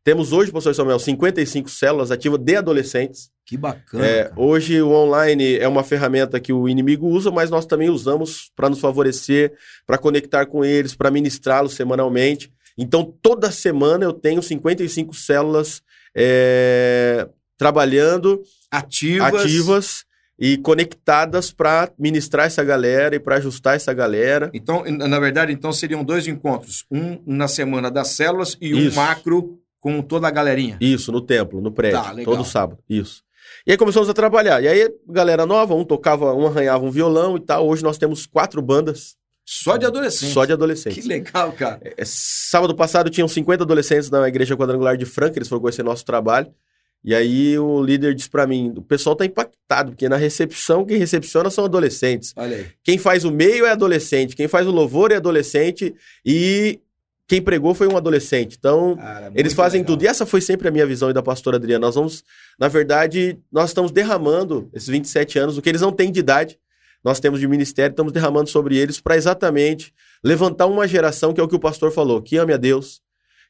[0.04, 3.30] Temos hoje, professor Samuel, 55 células ativas de adolescentes.
[3.46, 4.04] Que bacana.
[4.04, 8.52] É, hoje o online é uma ferramenta que o inimigo usa, mas nós também usamos
[8.56, 9.54] para nos favorecer,
[9.86, 12.52] para conectar com eles, para ministrá-los semanalmente.
[12.76, 15.84] Então, toda semana eu tenho 55 células
[16.16, 18.42] é, trabalhando
[18.72, 19.36] ativas.
[19.36, 20.06] ativas
[20.40, 24.50] e conectadas para ministrar essa galera e para ajustar essa galera.
[24.52, 29.00] Então, na verdade, então seriam dois encontros, um na semana das células e Isso.
[29.00, 30.78] um macro com toda a galerinha.
[30.80, 32.36] Isso, no templo, no prédio, Tá, legal.
[32.36, 32.80] todo sábado.
[32.90, 33.24] Isso.
[33.68, 34.64] E aí começamos a trabalhar.
[34.64, 37.68] E aí, galera nova, um tocava, um arranhava um violão e tal.
[37.68, 40.32] Hoje nós temos quatro bandas Só de adolescente.
[40.32, 41.02] só de adolescentes.
[41.04, 41.82] Que legal, cara.
[41.84, 46.06] É, sábado passado tinham 50 adolescentes na igreja quadrangular de Franca, eles foram conhecer nosso
[46.06, 46.48] trabalho.
[47.04, 50.98] E aí o líder disse para mim, o pessoal tá impactado, porque na recepção quem
[51.00, 52.32] recepciona são adolescentes.
[52.38, 52.68] Olha aí.
[52.84, 56.80] Quem faz o meio é adolescente, quem faz o louvor é adolescente e
[57.32, 58.58] quem pregou foi um adolescente.
[58.60, 59.96] Então, Cara, eles fazem legal.
[59.96, 60.04] tudo.
[60.04, 61.86] E essa foi sempre a minha visão e da pastora Adriana.
[61.86, 62.26] Nós vamos,
[62.60, 66.60] na verdade, nós estamos derramando esses 27 anos, o que eles não têm de idade,
[67.02, 71.44] nós temos de ministério, estamos derramando sobre eles para exatamente levantar uma geração, que é
[71.44, 73.00] o que o pastor falou, que ame a Deus,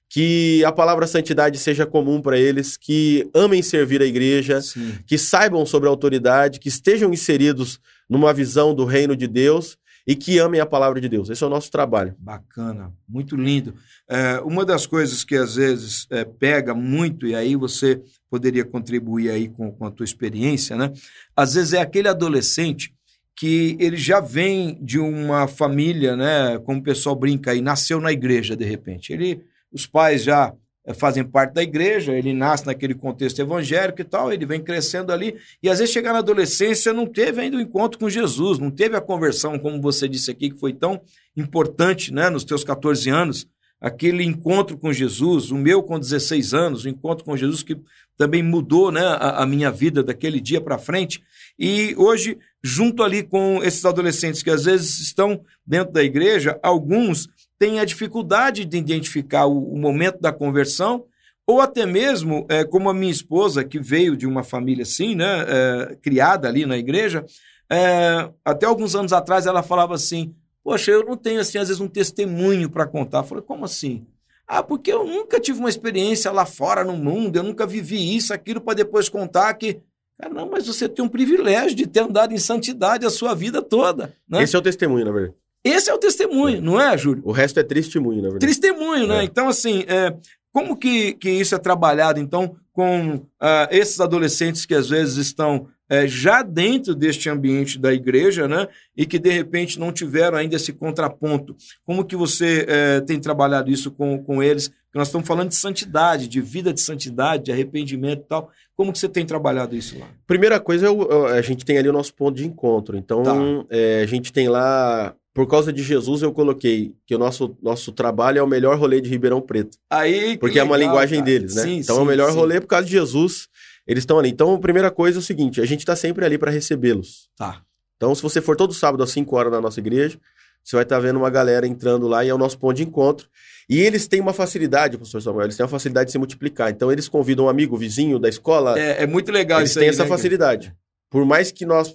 [0.07, 4.93] que a palavra santidade seja comum para eles, que amem servir a igreja, Sim.
[5.07, 9.75] que saibam sobre a autoridade, que estejam inseridos numa visão do reino de Deus
[10.05, 11.29] e que amem a palavra de Deus.
[11.29, 12.15] Esse é o nosso trabalho.
[12.17, 13.75] Bacana, muito lindo.
[14.09, 19.29] É, uma das coisas que às vezes é, pega muito, e aí você poderia contribuir
[19.29, 20.91] aí com, com a tua experiência, né?
[21.35, 22.93] Às vezes é aquele adolescente
[23.35, 26.59] que ele já vem de uma família, né?
[26.59, 29.13] Como o pessoal brinca aí, nasceu na igreja de repente.
[29.13, 30.53] Ele, os pais já
[30.95, 35.35] fazem parte da igreja, ele nasce naquele contexto evangélico e tal, ele vem crescendo ali,
[35.61, 38.95] e às vezes chegar na adolescência não teve ainda o encontro com Jesus, não teve
[38.95, 40.99] a conversão, como você disse aqui, que foi tão
[41.37, 43.47] importante, né, nos teus 14 anos,
[43.79, 47.77] aquele encontro com Jesus, o meu com 16 anos, o encontro com Jesus que
[48.17, 51.21] também mudou, né, a, a minha vida daquele dia para frente,
[51.59, 57.29] e hoje, junto ali com esses adolescentes que às vezes estão dentro da igreja, alguns
[57.61, 61.05] têm a dificuldade de identificar o, o momento da conversão,
[61.45, 65.45] ou até mesmo, é, como a minha esposa, que veio de uma família assim, né,
[65.47, 67.23] é, criada ali na igreja,
[67.71, 70.33] é, até alguns anos atrás ela falava assim:
[70.63, 73.19] Poxa, eu não tenho, assim, às vezes, um testemunho para contar.
[73.19, 74.07] Eu falei: Como assim?
[74.47, 78.33] Ah, porque eu nunca tive uma experiência lá fora no mundo, eu nunca vivi isso,
[78.33, 79.79] aquilo, para depois contar que.
[80.19, 83.61] Cara, não, mas você tem um privilégio de ter andado em santidade a sua vida
[83.61, 84.15] toda.
[84.27, 84.41] Né?
[84.41, 85.35] Esse é o testemunho, na verdade.
[85.63, 87.21] Esse é o testemunho, não é, Júlio?
[87.25, 88.47] O resto é testemunho, na verdade.
[88.47, 89.21] Testemunho, né?
[89.21, 89.23] É.
[89.23, 90.15] Então, assim, é,
[90.51, 95.67] como que, que isso é trabalhado, então, com ah, esses adolescentes que às vezes estão
[95.89, 98.67] é, já dentro deste ambiente da igreja, né?
[98.95, 101.55] E que, de repente, não tiveram ainda esse contraponto.
[101.85, 104.71] Como que você é, tem trabalhado isso com, com eles?
[104.91, 108.51] Porque nós estamos falando de santidade, de vida de santidade, de arrependimento e tal.
[108.75, 110.07] Como que você tem trabalhado isso lá?
[110.27, 112.97] Primeira coisa, é o- a gente tem ali o nosso ponto de encontro.
[112.97, 113.33] Então, Tá.
[113.69, 115.15] é, a gente tem lá.
[115.33, 118.99] Por causa de Jesus, eu coloquei que o nosso, nosso trabalho é o melhor rolê
[118.99, 119.77] de Ribeirão Preto.
[119.89, 121.31] Aí, que Porque é uma legal, linguagem cara.
[121.31, 121.63] deles, né?
[121.63, 122.35] Sim, então é sim, o melhor sim.
[122.37, 123.47] rolê por causa de Jesus.
[123.87, 124.27] Eles estão ali.
[124.29, 127.29] Então, a primeira coisa é o seguinte: a gente está sempre ali para recebê-los.
[127.37, 127.61] Tá.
[127.95, 130.19] Então, se você for todo sábado às 5 horas na nossa igreja,
[130.61, 133.29] você vai estar vendo uma galera entrando lá e é o nosso ponto de encontro.
[133.69, 136.71] E eles têm uma facilidade, professor Samuel, eles têm uma facilidade de se multiplicar.
[136.71, 139.87] Então, eles convidam um amigo, vizinho da escola, É, é muito legal eles isso têm
[139.87, 140.73] aí, essa né, facilidade.
[141.09, 141.93] Por mais que nós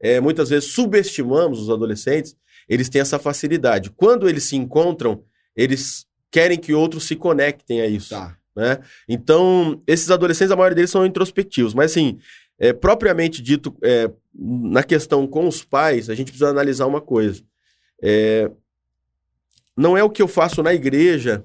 [0.00, 2.36] é, muitas vezes subestimamos os adolescentes,
[2.68, 3.90] eles têm essa facilidade.
[3.90, 5.22] Quando eles se encontram,
[5.54, 8.10] eles querem que outros se conectem a isso.
[8.10, 8.36] Tá.
[8.54, 8.78] Né?
[9.08, 11.74] Então, esses adolescentes, a maioria deles são introspectivos.
[11.74, 12.18] Mas, assim,
[12.58, 17.42] é, propriamente dito, é, na questão com os pais, a gente precisa analisar uma coisa.
[18.02, 18.50] É,
[19.76, 21.44] não é o que eu faço na igreja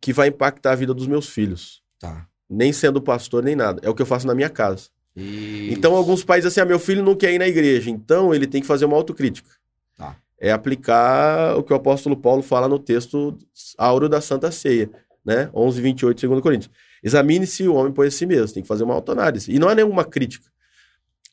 [0.00, 1.82] que vai impactar a vida dos meus filhos.
[1.98, 2.26] Tá.
[2.48, 3.80] Nem sendo pastor, nem nada.
[3.84, 4.88] É o que eu faço na minha casa.
[5.14, 5.68] E...
[5.72, 8.60] Então, alguns pais assim, ah, meu filho não quer ir na igreja, então ele tem
[8.60, 9.50] que fazer uma autocrítica.
[9.96, 10.16] Tá.
[10.38, 13.36] É aplicar o que o apóstolo Paulo fala no texto
[13.76, 14.90] áureo da Santa Ceia,
[15.24, 15.50] né?
[15.54, 16.70] 11, 28, 2 Coríntios.
[17.02, 19.52] Examine-se o homem por si mesmo, tem que fazer uma autoanálise.
[19.52, 20.46] E não é nenhuma crítica.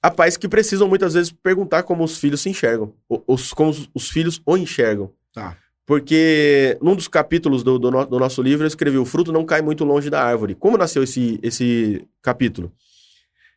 [0.01, 2.93] há pais que precisam muitas vezes perguntar como os filhos se enxergam,
[3.25, 5.11] os, como os, os filhos o enxergam.
[5.33, 5.57] Tá.
[5.87, 9.45] Porque num dos capítulos do, do no- do nosso livro eu escrevi: o fruto não
[9.45, 10.53] cai muito longe da árvore.
[10.53, 12.73] Como nasceu esse, esse capítulo?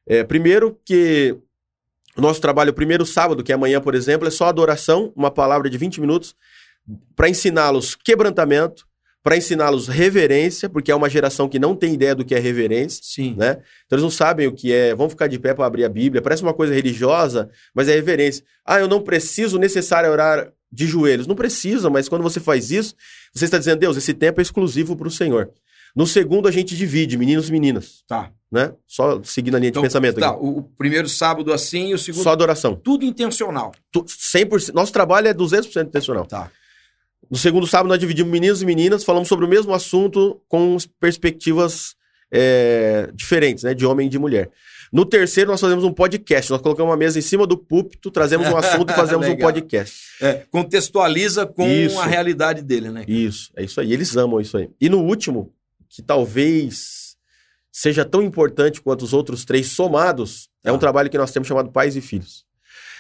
[0.07, 1.37] É, primeiro, que
[2.16, 5.31] o nosso trabalho, o primeiro sábado, que é amanhã, por exemplo, é só adoração, uma
[5.31, 6.37] palavra de 20 minutos,
[7.16, 8.87] para ensiná-los quebrantamento,
[9.24, 13.01] para ensiná-los reverência, porque é uma geração que não tem ideia do que é reverência
[13.03, 13.35] Sim.
[13.37, 13.59] né?
[13.87, 16.22] Então eles não sabem o que é, vão ficar de pé para abrir a Bíblia,
[16.22, 18.45] parece uma coisa religiosa, mas é reverência.
[18.64, 21.27] Ah, eu não preciso necessário orar de joelhos.
[21.27, 22.95] Não precisa, mas quando você faz isso,
[23.35, 25.51] você está dizendo, Deus, esse tempo é exclusivo para o Senhor.
[25.97, 28.31] No segundo, a gente divide, meninos e meninas, Tá.
[28.51, 28.73] né?
[28.87, 30.39] Só seguindo a linha Então, de pensamento tá, aqui.
[30.41, 32.23] o, primeiro sábado assim e o segundo.
[32.23, 32.77] Só adoração.
[32.77, 33.73] Tudo intencional.
[33.91, 36.27] Tu- 100%, nosso trabalho é 200% intencional.
[36.27, 36.49] Tá.
[37.29, 41.95] No segundo sábado, nós dividimos meninos e meninas, falamos sobre o mesmo assunto com perspectivas
[42.33, 43.75] é, diferentes, né?
[43.75, 44.49] De homem e de mulher.
[44.93, 46.51] No terceiro, nós fazemos um podcast.
[46.51, 49.95] Nós colocamos uma mesa em cima do púlpito, trazemos um assunto e fazemos um podcast.
[50.20, 51.99] É, contextualiza com Isso.
[52.01, 53.05] a realidade dele, né?
[53.07, 53.93] Isso, é isso aí.
[53.93, 54.68] Eles amam isso aí.
[54.80, 55.53] E no último,
[55.88, 57.16] que talvez
[57.70, 60.78] seja tão importante quanto os outros três somados, é um Ah.
[60.78, 62.45] trabalho que nós temos chamado Pais e Filhos.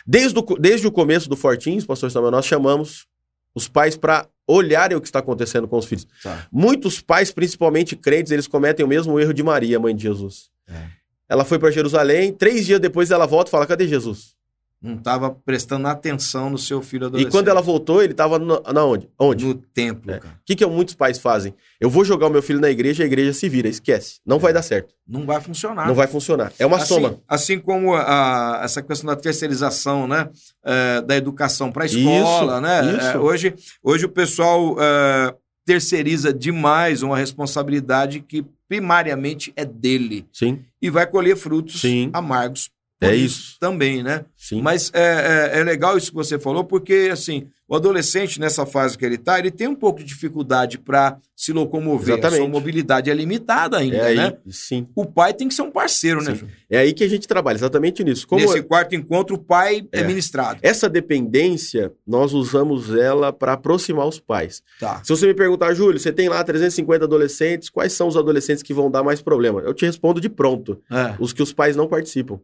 [0.06, 3.06] Desde o, desde o começo do Fortins, pastor Samuel, nós chamamos
[3.54, 6.06] os pais para olharem o que está acontecendo com os filhos.
[6.22, 6.46] Tá.
[6.52, 10.50] Muitos pais, principalmente crentes, eles cometem o mesmo erro de Maria, mãe de Jesus.
[10.68, 10.99] É.
[11.30, 14.38] Ela foi para Jerusalém, três dias depois ela volta e fala: cadê Jesus?
[14.82, 17.30] Não estava prestando atenção no seu filho E adolescente.
[17.32, 19.10] quando ela voltou, ele estava na onde?
[19.20, 19.44] Onde?
[19.44, 20.18] No templo, É.
[20.18, 20.34] cara.
[20.36, 21.54] O que, que muitos pais fazem?
[21.78, 24.20] Eu vou jogar o meu filho na igreja, a igreja se vira, esquece.
[24.24, 24.94] Não vai dar certo.
[25.06, 25.86] Não vai funcionar.
[25.86, 26.50] Não vai funcionar.
[26.58, 27.16] É uma assim, soma.
[27.28, 30.30] Assim como a- essa questão da terceirização, né?
[30.64, 32.96] é, da educação para a escola, Isso, né?
[32.96, 33.06] isso.
[33.06, 35.34] É, hoje, hoje o pessoal é,
[35.70, 42.10] terceiriza demais uma responsabilidade que primariamente é dele Sim, e vai colher frutos Sim.
[42.12, 42.70] amargos.
[43.00, 43.56] É isso.
[43.58, 44.26] também, né?
[44.36, 44.60] sim.
[44.60, 48.98] Mas é, é, é legal isso que você falou, porque assim, o adolescente, nessa fase
[48.98, 52.14] que ele está, ele tem um pouco de dificuldade para se locomover.
[52.14, 52.40] Exatamente.
[52.40, 54.36] A sua mobilidade é limitada ainda, é aí, né?
[54.50, 54.88] sim.
[54.94, 56.32] O pai tem que ser um parceiro, né?
[56.32, 56.36] Sim.
[56.40, 56.56] Júnior?
[56.68, 58.26] É aí que a gente trabalha, exatamente nisso.
[58.26, 60.04] Como Nesse quarto encontro, o pai é, É.
[60.04, 60.58] ministrado.
[60.62, 64.62] essa dependência, nós usamos ela para aproximar os pais.
[64.80, 65.00] Tá.
[65.04, 68.74] Se você me perguntar, Júlio, você tem lá 350 adolescentes, quais são os adolescentes que
[68.74, 69.60] vão dar mais problema?
[69.60, 70.82] Eu te respondo de pronto.
[70.90, 71.14] É.
[71.20, 72.40] os que os pais não participam.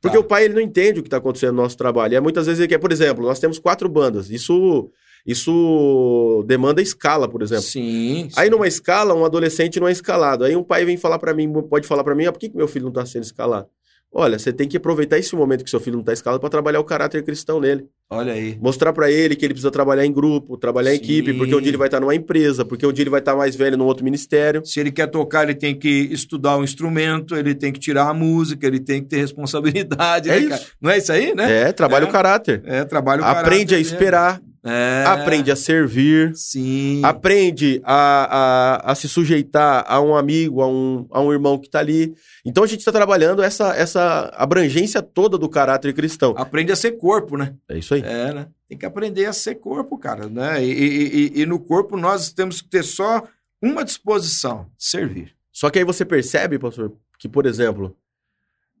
[0.00, 0.20] Porque Tá.
[0.20, 2.14] o pai ele não entende o que está acontecendo no nosso trabalho.
[2.14, 4.30] E é muitas vezes ele quer, por exemplo, nós temos quatro bandas.
[4.30, 4.90] Isso,
[5.26, 7.64] isso demanda escala, por exemplo.
[7.64, 8.28] Sim.
[8.36, 8.50] Aí sim.
[8.50, 10.44] numa escala, um adolescente não é escalado.
[10.44, 12.56] Aí um pai vem falar para mim, pode falar para mim, ah, por que, que
[12.56, 13.68] meu filho não está sendo escalado?
[14.12, 16.80] Olha, você tem que aproveitar esse momento que seu filho não está escalado para trabalhar
[16.80, 17.86] o caráter cristão nele.
[18.10, 18.58] Olha aí.
[18.60, 21.04] Mostrar para ele que ele precisa trabalhar em grupo, trabalhar em Sim.
[21.04, 23.36] equipe, porque um dia ele vai estar numa empresa, porque um dia ele vai estar
[23.36, 24.66] mais velho num outro ministério.
[24.66, 28.14] Se ele quer tocar, ele tem que estudar o instrumento, ele tem que tirar a
[28.14, 30.28] música, ele tem que ter responsabilidade.
[30.28, 30.72] É né, isso.
[30.80, 31.68] Não é isso aí, né?
[31.68, 32.08] É, trabalha É.
[32.08, 32.62] o caráter.
[32.64, 35.04] É, trabalho Aprende a esperar, É.
[35.06, 36.34] aprende a servir.
[36.36, 37.00] Sim.
[37.02, 41.66] aprende a, a, a se sujeitar a um amigo, a um, a um irmão que
[41.66, 42.14] está ali.
[42.44, 46.34] Então a gente está trabalhando essa, essa abrangência toda do caráter cristão.
[46.36, 47.54] Aprende a ser corpo, né?
[47.68, 48.02] É isso aí.
[48.04, 48.46] É, né?
[48.68, 50.62] Tem que aprender a ser corpo, cara, né?
[50.62, 51.08] E, e-
[51.38, 53.22] e- e no corpo nós temos que ter só
[53.62, 55.34] uma disposição, servir.
[55.52, 57.96] Só que aí você percebe, pastor, que, por exemplo,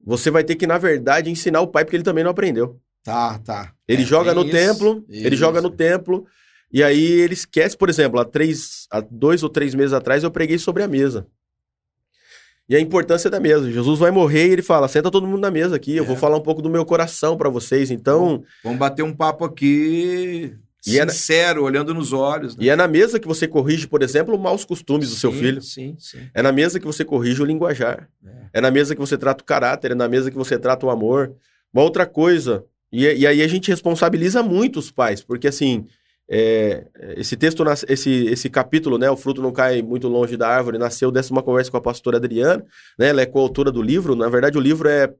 [0.04, 2.78] você vai ter que, na verdade, ensinar o pai, porque ele também não aprendeu.
[3.02, 3.72] Tá, tá.
[3.88, 5.36] Ele É, joga no isso, templo, ele isso.
[5.36, 6.26] joga no templo,
[6.72, 10.30] e aí ele esquece, por exemplo, há, três, há dois ou três meses atrás eu
[10.30, 11.26] preguei sobre a mesa.
[12.68, 13.68] E a importância da mesa.
[13.70, 16.06] Jesus vai morrer e ele fala: senta todo mundo na mesa aqui, eu É.
[16.06, 17.90] vou falar um pouco do meu coração para vocês.
[17.90, 20.54] Então, Vamos bater um papo aqui
[20.86, 22.56] E é na- sincero, olhando nos olhos.
[22.56, 22.64] Né?
[22.66, 25.60] e é na mesa que você corrige, por exemplo, maus costumes do seu Sim, filho.
[25.62, 26.18] Sim, sim.
[26.32, 28.08] É na mesa que você corrige o linguajar.
[28.24, 28.58] É.
[28.58, 30.90] É na mesa que você trata o caráter, é na mesa que você trata o
[30.90, 31.34] amor.
[31.74, 35.86] Uma outra coisa, e, e aí a gente responsabiliza muito os pais, porque assim,
[36.28, 36.86] é,
[37.16, 41.10] esse texto, esse, esse capítulo, né, O Fruto Não Cai Muito Longe da Árvore, nasceu
[41.10, 42.64] dessa uma conversa com a pastora Adriana,
[42.98, 45.12] né, ela é coautora do livro, na verdade o livro é...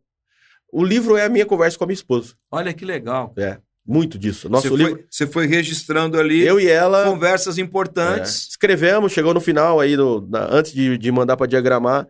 [0.72, 3.34] O livro é a minha conversa com a minha esposa, Olha que legal.
[3.36, 4.48] é, muito disso.
[4.48, 7.04] Nosso você, livro, foi, você foi registrando ali eu e ela...
[7.04, 8.48] conversas É, importantes.
[8.50, 12.06] escrevemos, chegou no final aí, do- na- antes de, de mandar para diagramar,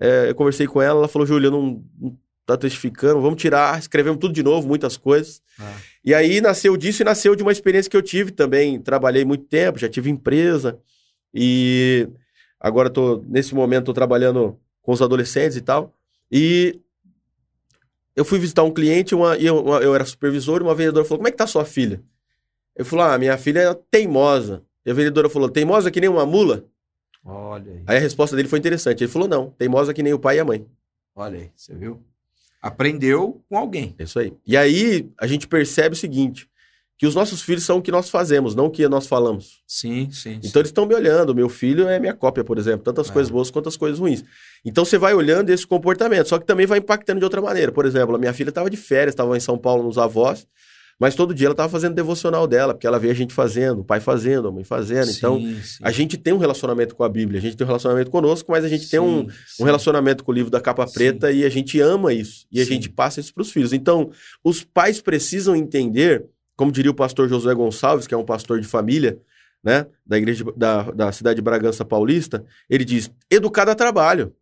[0.00, 1.82] é, eu conversei com ela, ela falou, Júlio, eu não
[2.46, 5.42] tá testificando, vamos tirar, escrevemos tudo de novo, muitas coisas.
[5.58, 5.74] Ah.
[6.04, 9.44] E aí nasceu disso e nasceu de uma experiência que eu tive também, trabalhei muito
[9.44, 10.78] tempo, já tive empresa,
[11.34, 12.08] e
[12.60, 15.92] agora tô, nesse momento, tô trabalhando com os adolescentes e tal,
[16.30, 16.80] e
[18.14, 21.18] eu fui visitar um cliente, uma, eu, uma- eu era supervisor, e uma vendedora falou,
[21.18, 22.00] como é que tá sua filha?
[22.74, 24.62] Eu falei, ah, minha filha é teimosa.
[24.84, 26.64] E a vendedora falou, teimosa que nem uma mula?
[27.24, 27.82] Olha aí.
[27.86, 29.02] Aí a resposta dele foi interessante.
[29.02, 30.64] Ele falou, não, teimosa que nem o pai e a mãe.
[31.14, 32.00] Olha aí, você viu?
[32.66, 33.94] Aprendeu com alguém.
[33.98, 34.32] É isso aí.
[34.46, 36.48] E aí a gente percebe o seguinte:
[36.98, 39.62] que os nossos filhos são o que nós fazemos, não o que nós falamos.
[39.66, 40.40] Sim, sim.
[40.42, 41.34] Então eles estão me olhando.
[41.34, 42.82] Meu filho é minha cópia, por exemplo.
[42.82, 43.12] Tantas é.
[43.12, 44.24] coisas boas quanto as coisas ruins.
[44.64, 47.70] Então você vai olhando esse comportamento, só que também vai impactando de outra maneira.
[47.70, 50.46] Por exemplo, a minha filha estava de férias, estava em São Paulo nos avós.
[50.98, 53.84] Mas todo dia ela estava fazendo devocional dela, porque ela vê a gente fazendo, o
[53.84, 55.06] pai fazendo, a mãe fazendo.
[55.06, 55.78] Sim, então, sim.
[55.82, 58.64] a gente tem um relacionamento com a Bíblia, a gente tem um relacionamento conosco, mas
[58.64, 59.26] a gente sim, tem um,
[59.60, 62.46] um, relacionamento com o livro da capa preta e a gente ama isso.
[62.50, 63.74] E a gente passa isso para os filhos.
[63.74, 64.10] Então,
[64.42, 66.24] os pais precisam entender,
[66.56, 69.18] como diria o pastor Josué Gonçalves, que é um pastor de família,
[69.62, 74.32] né, da igreja da, da cidade de Bragança Paulista, ele diz: educar dá trabalho.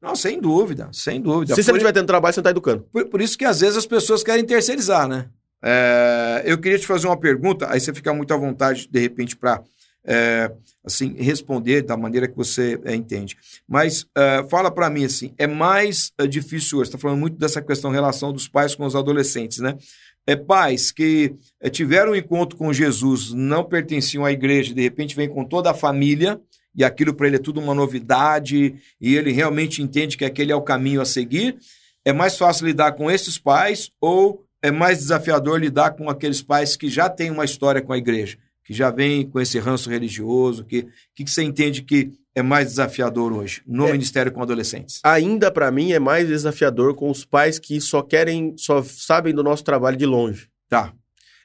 [0.00, 1.54] Não, sem dúvida, sem dúvida.
[1.54, 1.64] Se por...
[1.64, 2.82] você não estiver tendo trabalho, você não está educando.
[2.92, 5.30] Por, por, isso que às vezes as pessoas querem terceirizar, né?
[5.68, 9.36] É, eu queria te fazer uma pergunta, aí você fica muito à vontade, de repente,
[9.36, 9.60] para
[10.06, 10.52] é,
[10.84, 13.36] assim, responder da maneira que você é, entende.
[13.68, 17.60] Mas é, fala para mim assim, é mais é, difícil hoje, está falando muito dessa
[17.60, 19.76] questão relação dos pais com os adolescentes, né?
[20.24, 25.16] É, pais que é, tiveram um encontro com Jesus, não pertenciam à igreja, de repente
[25.16, 26.40] vem com toda a família,
[26.76, 30.56] e aquilo para ele é tudo uma novidade, e ele realmente entende que aquele é
[30.56, 31.56] o caminho a seguir.
[32.04, 36.76] É mais fácil lidar com esses pais ou é mais desafiador lidar com aqueles pais
[36.76, 40.62] que já têm uma história com a igreja, que já vêm com esse ranço religioso?
[40.62, 44.42] O que, que, que você entende que é mais desafiador hoje no é, ministério com
[44.42, 45.00] adolescentes?
[45.02, 49.42] Ainda para mim é mais desafiador com os pais que só querem, só sabem do
[49.42, 50.48] nosso trabalho de longe.
[50.68, 50.92] Tá.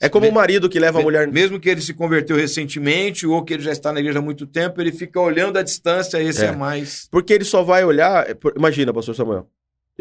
[0.01, 1.31] É como o marido que leva a mulher.
[1.31, 4.47] Mesmo que ele se converteu recentemente ou que ele já está na igreja há muito
[4.47, 7.07] tempo, ele fica olhando à distância, esse é, é mais.
[7.11, 8.25] Porque ele só vai olhar.
[8.57, 9.47] Imagina, pastor Samuel.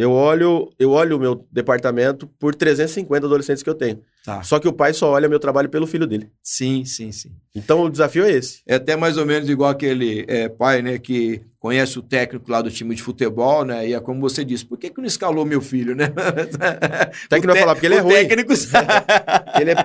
[0.01, 4.01] Eu olho, eu olho o meu departamento por 350 adolescentes que eu tenho.
[4.25, 4.43] Tá.
[4.43, 6.31] Só que o pai só olha meu trabalho pelo filho dele.
[6.43, 7.31] Sim, sim, sim.
[7.55, 8.63] Então o desafio é esse.
[8.67, 12.63] É até mais ou menos igual aquele é, pai, né, que conhece o técnico lá
[12.63, 13.89] do time de futebol, né?
[13.89, 16.07] E é como você disse, por que, que não escalou meu filho, né?
[16.07, 18.15] O técnico vai falar, porque ele é ruim.
[18.15, 18.53] técnico
[19.61, 19.77] ele é,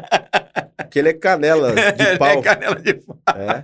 [0.95, 2.29] porque ele é canela de pau.
[2.29, 3.17] é canela de pau.
[3.35, 3.63] É.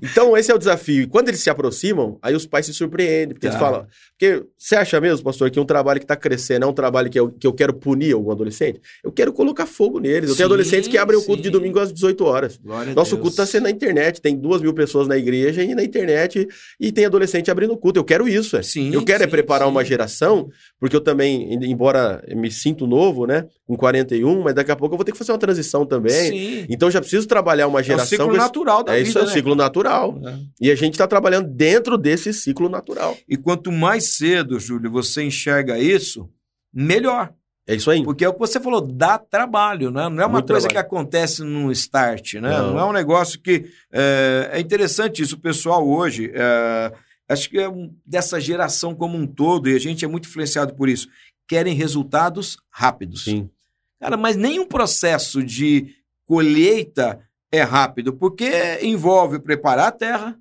[0.00, 1.02] Então esse é o desafio.
[1.02, 3.54] E quando eles se aproximam, aí os pais se surpreendem, porque tá.
[3.54, 3.86] eles falam...
[4.20, 7.18] Porque você acha mesmo, pastor, que um trabalho que está crescendo é um trabalho que
[7.18, 8.78] eu, que eu quero punir algum adolescente?
[9.02, 10.28] Eu quero colocar fogo neles.
[10.28, 11.24] Eu sim, tenho adolescentes que abrem sim.
[11.24, 12.60] o culto de domingo às 18 horas.
[12.62, 14.20] Glória Nosso culto está sendo na internet.
[14.20, 16.46] Tem duas mil pessoas na igreja e na internet
[16.78, 17.98] e tem adolescente abrindo o culto.
[17.98, 18.58] Eu quero isso.
[18.58, 18.62] É.
[18.62, 23.46] Sim, eu quero é preparar uma geração, porque eu também, embora me sinto novo, né?
[23.66, 26.59] Com 41, mas daqui a pouco eu vou ter que fazer uma transição também.
[26.68, 28.18] Então já preciso trabalhar uma geração.
[28.18, 29.08] É o ciclo natural da é vida.
[29.08, 29.32] Isso é o né?
[29.32, 30.20] ciclo natural.
[30.26, 30.38] É.
[30.60, 33.16] E a gente está trabalhando dentro desse ciclo natural.
[33.28, 36.28] E quanto mais cedo, Júlio, você enxerga isso,
[36.72, 37.32] melhor.
[37.66, 38.02] É isso aí.
[38.02, 40.08] Porque é o que você falou, dá trabalho, né?
[40.08, 40.88] Não é uma Muito coisa trabalho.
[40.88, 42.50] que acontece no start, né?
[42.50, 43.70] Não, Não é um negócio que.
[43.92, 45.36] É, é, interessante isso.
[45.36, 46.92] O pessoal hoje, é,
[47.28, 50.74] acho que é um, dessa geração como um todo, e a gente é muito influenciado
[50.74, 51.08] por isso,
[51.46, 53.24] querem resultados rápidos.
[53.24, 53.48] Sim.
[54.00, 55.94] Cara, mas nenhum processo de
[56.30, 57.18] colheita
[57.50, 60.38] é rápido, porque envolve preparar a terra,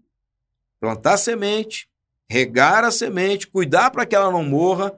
[0.79, 1.89] plantar a semente,
[2.29, 4.93] regar a semente, cuidar para que ela não morra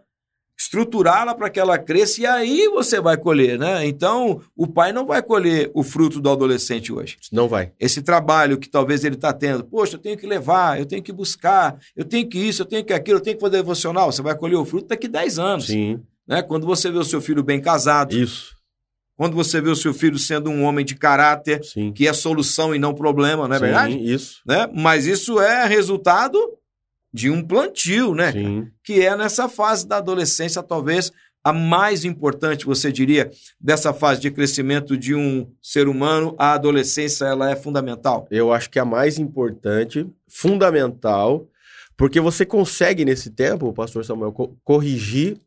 [0.59, 3.83] estruturá-la para que ela cresça e aí você vai colher, né?
[3.87, 7.17] Então, o pai não vai colher o fruto do adolescente hoje.
[7.31, 7.71] Não vai.
[7.79, 11.11] Esse trabalho que talvez ele está tendo, poxa, eu tenho que levar, eu tenho que
[11.11, 14.11] buscar, eu tenho que isso, eu tenho que aquilo, eu tenho que fazer devocional.
[14.11, 15.65] Você vai colher o fruto daqui 10 anos.
[15.65, 15.99] Sim.
[16.27, 16.43] Né?
[16.43, 18.15] Quando você vê o seu filho bem casado.
[18.15, 18.60] Isso.
[19.21, 21.93] Quando você vê o seu filho sendo um homem de caráter, Sim.
[21.93, 24.11] que é solução e não problema, não é Sim, verdade?
[24.11, 24.41] Isso.
[24.43, 24.67] Né?
[24.73, 26.39] Mas isso é resultado
[27.13, 28.31] de um plantio, né?
[28.31, 28.67] Sim.
[28.83, 31.11] Que é nessa fase da adolescência, talvez
[31.43, 37.25] a mais importante, você diria, dessa fase de crescimento de um ser humano, a adolescência
[37.25, 38.27] ela é fundamental?
[38.31, 41.47] Eu acho que é a mais importante, fundamental,
[41.95, 45.37] porque você consegue nesse tempo, pastor Samuel, co corrigir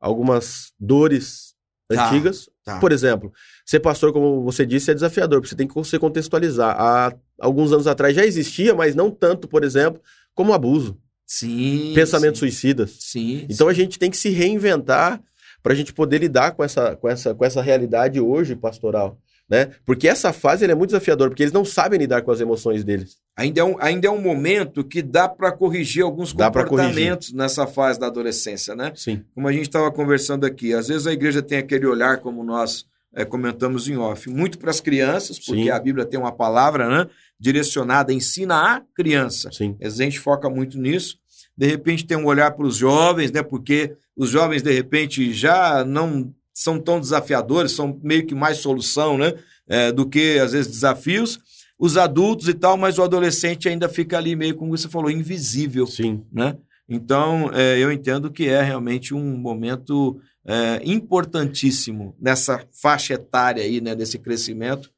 [0.00, 1.56] algumas dores
[1.88, 2.51] tá, antigas.
[2.64, 2.78] Tá.
[2.78, 3.32] Por exemplo,
[3.66, 6.76] ser pastor, como você disse, é desafiador, porque você tem que se contextualizar.
[6.78, 10.00] Há alguns anos atrás já existia, mas não tanto, por exemplo,
[10.34, 10.96] como abuso.
[11.26, 11.92] Sim.
[11.94, 12.46] Pensamentos sim.
[12.46, 12.96] suicidas.
[13.00, 13.46] Sim.
[13.48, 13.70] Então sim.
[13.70, 15.20] a gente tem que se reinventar
[15.62, 19.18] para a gente poder lidar com essa, com essa, com essa realidade hoje pastoral.
[19.52, 19.68] Né?
[19.84, 23.18] Porque essa fase é muito desafiadora, porque eles não sabem lidar com as emoções deles.
[23.36, 27.36] Ainda é um, ainda é um momento que dá para corrigir alguns dá comportamentos corrigir.
[27.36, 28.92] nessa fase da adolescência, né?
[28.96, 29.22] Sim.
[29.34, 32.86] Como a gente estava conversando aqui, às vezes a igreja tem aquele olhar, como nós
[33.14, 35.70] é, comentamos em off, muito para as crianças, porque Sim.
[35.70, 37.10] a Bíblia tem uma palavra, né?
[37.38, 39.50] direcionada, ensina a criança.
[39.52, 39.76] Sim.
[39.82, 41.18] A gente foca muito nisso.
[41.54, 43.42] De repente tem um olhar para os jovens, né?
[43.42, 49.16] Porque os jovens, de repente, já não são tão desafiadores, são meio que mais solução,
[49.16, 49.34] né?
[49.68, 51.38] É, do que, às vezes, desafios.
[51.78, 55.86] Os adultos e tal, mas o adolescente ainda fica ali meio, como você falou, invisível.
[55.86, 56.24] Sim.
[56.32, 56.56] Né?
[56.88, 63.80] Então, é, eu entendo que é realmente um momento é importantíssimo nessa faixa etária aí,
[63.80, 64.90] né, desse crescimento,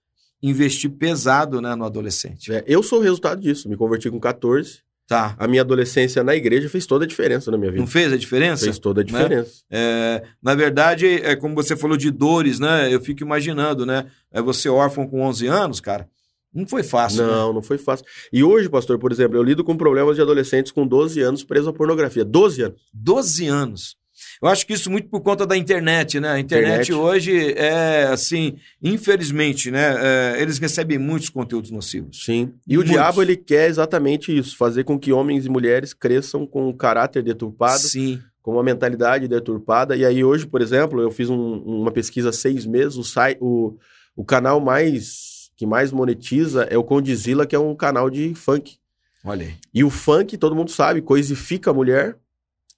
[0.43, 2.53] investir pesado né, no adolescente.
[2.53, 3.69] É, eu sou o resultado disso.
[3.69, 4.83] Me converti com 14.
[5.07, 5.37] Tá.
[5.39, 7.81] A minha adolescência na igreja fez toda a diferença na minha vida.
[7.81, 8.65] Não fez a diferença?
[8.65, 9.63] Fez toda a diferença.
[9.71, 9.79] Né?
[9.79, 12.93] É, na verdade, é como você falou de dores, né?
[12.93, 14.07] Eu fico imaginando, né?
[14.33, 16.09] É você órfão com 11 anos, cara.
[16.55, 17.27] Não foi fácil.
[17.27, 17.55] Não, né?
[17.55, 18.07] não foi fácil.
[18.33, 21.69] E hoje, pastor, por exemplo, eu lido com problemas de adolescentes com 12 anos presos
[21.69, 22.25] à pornografia.
[22.25, 22.81] 12 anos.
[22.95, 23.97] 12 anos.
[24.43, 26.31] Eu acho que isso muito por conta da internet, né?
[26.31, 26.93] A internet, internet.
[26.93, 29.95] hoje é assim, infelizmente, né?
[29.99, 32.25] É, eles recebem muitos conteúdos nocivos.
[32.25, 32.53] Sim.
[32.67, 32.91] E muitos.
[32.91, 36.73] o diabo ele quer exatamente isso, fazer com que homens e mulheres cresçam com um
[36.73, 37.81] caráter deturpado.
[37.81, 38.21] Sim.
[38.43, 39.97] Com uma mentalidade deturpada.
[39.97, 43.79] E aí, hoje, por exemplo, eu fiz um, uma pesquisa há seis meses, o, o,
[44.17, 48.77] o canal mais que mais monetiza é o Condizila, que é um canal de funk.
[49.25, 49.55] Olha aí.
[49.73, 52.19] E o funk, todo mundo sabe, coisifica a mulher,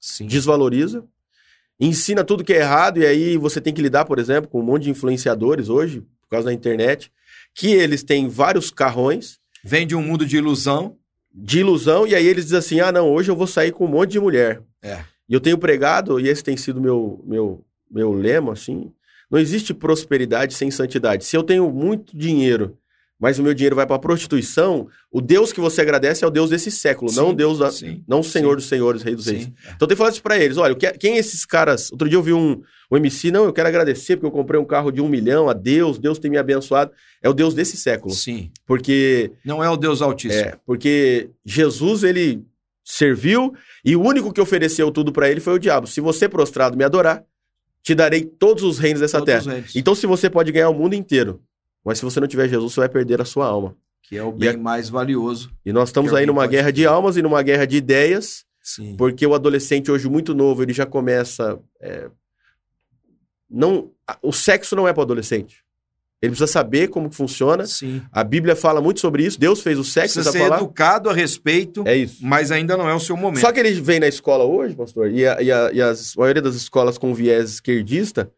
[0.00, 0.26] Sim.
[0.26, 1.04] desvaloriza
[1.78, 4.64] ensina tudo que é errado, e aí você tem que lidar, por exemplo, com um
[4.64, 7.12] monte de influenciadores hoje, por causa da internet,
[7.54, 9.38] que eles têm vários carrões.
[9.64, 10.96] Vem de um mundo de ilusão.
[11.32, 13.88] De ilusão, e aí eles dizem assim: ah, não, hoje eu vou sair com um
[13.88, 14.62] monte de mulher.
[14.82, 15.04] É.
[15.28, 18.90] E eu tenho pregado, e esse tem sido meu, meu, meu lema, assim:
[19.30, 21.24] não existe prosperidade sem santidade.
[21.24, 22.78] Se eu tenho muito dinheiro
[23.18, 26.50] mas o meu dinheiro vai para prostituição, o Deus que você agradece é o Deus
[26.50, 28.56] desse século, sim, não o Deus da, sim, não o Senhor sim.
[28.56, 29.50] dos Senhores, Rei dos Reis.
[29.74, 31.90] Então tenho falado isso para eles, olha, quem esses caras?
[31.90, 32.60] Outro dia eu vi um,
[32.90, 35.54] um MC, não, eu quero agradecer porque eu comprei um carro de um milhão a
[35.54, 36.92] Deus, Deus tem me abençoado.
[37.22, 38.14] É o Deus desse século.
[38.14, 38.50] Sim.
[38.66, 40.42] Porque não é o Deus altíssimo.
[40.42, 42.44] É, porque Jesus ele
[42.84, 43.54] serviu
[43.84, 45.86] e o único que ofereceu tudo para ele foi o diabo.
[45.86, 47.24] Se você prostrado me adorar,
[47.82, 49.64] te darei todos os reinos dessa todos terra.
[49.74, 51.40] Então se você pode ganhar o mundo inteiro
[51.86, 53.76] mas se você não tiver Jesus, você vai perder a sua alma.
[54.02, 55.50] Que é o bem mais valioso.
[55.64, 58.44] E nós estamos aí numa guerra de almas e numa guerra de ideias.
[58.60, 58.96] Sim.
[58.96, 61.58] Porque o adolescente hoje muito novo, ele já começa...
[61.80, 62.10] É...
[63.48, 65.64] Não, o sexo não é para o adolescente.
[66.20, 67.66] Ele precisa saber como funciona.
[67.66, 68.02] Sim.
[68.10, 69.38] A Bíblia fala muito sobre isso.
[69.38, 70.14] Deus fez o sexo.
[70.14, 70.56] Precisa ser falar.
[70.56, 71.84] educado a respeito.
[71.86, 72.18] É isso.
[72.20, 73.40] Mas ainda não é o seu momento.
[73.40, 76.42] Só que ele vem na escola hoje, pastor, e a, e a, e a maioria
[76.42, 78.28] das escolas com viés esquerdista,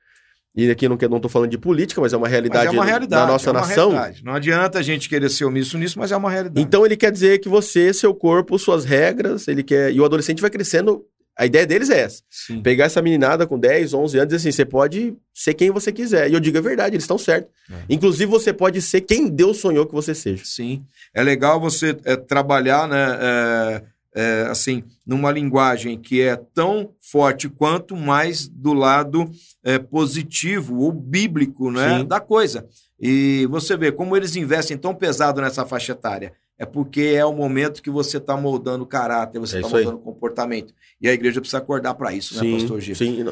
[0.54, 3.26] e aqui não estou falando de política, mas é uma realidade, é uma realidade da
[3.26, 3.90] nossa é nação.
[3.90, 4.24] Realidade.
[4.24, 6.60] Não adianta a gente querer ser omisso nisso, mas é uma realidade.
[6.60, 9.92] Então ele quer dizer que você, seu corpo, suas regras, ele quer.
[9.92, 11.04] E o adolescente vai crescendo.
[11.38, 12.20] A ideia deles é essa.
[12.28, 12.60] Sim.
[12.60, 16.28] Pegar essa meninada com 10, 11 anos e assim: você pode ser quem você quiser.
[16.28, 17.52] E eu digo a verdade, eles estão certos.
[17.70, 17.74] É.
[17.88, 20.42] Inclusive, você pode ser quem Deus sonhou que você seja.
[20.44, 20.82] Sim.
[21.14, 23.82] É legal você é, trabalhar, né?
[24.20, 29.30] É assim, numa linguagem que é tão forte quanto mais do lado
[29.62, 32.66] é, positivo ou bíblico né, da coisa.
[32.98, 36.32] E você vê como eles investem tão pesado nessa faixa etária.
[36.58, 39.98] É porque é o momento que você está moldando o caráter, você está é moldando
[39.98, 40.74] o comportamento.
[41.00, 42.96] E a igreja precisa acordar para isso, né, sim, pastor Gil?
[42.96, 43.24] Sim,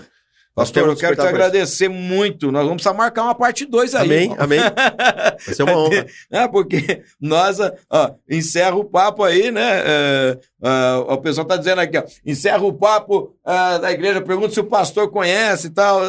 [0.57, 2.50] Pastor, eu quero te agradecer muito.
[2.50, 4.07] Nós vamos precisar marcar uma parte 2 aí.
[4.07, 4.36] Amém, irmão.
[4.40, 4.59] amém.
[5.44, 6.07] Vai ser uma honra.
[6.32, 7.59] é, porque nós,
[7.90, 9.82] ó, encerra o papo aí, né?
[9.84, 14.54] É, é, o pessoal está dizendo aqui, ó, encerra o papo é, da igreja, pergunta
[14.54, 16.00] se o pastor conhece e tal.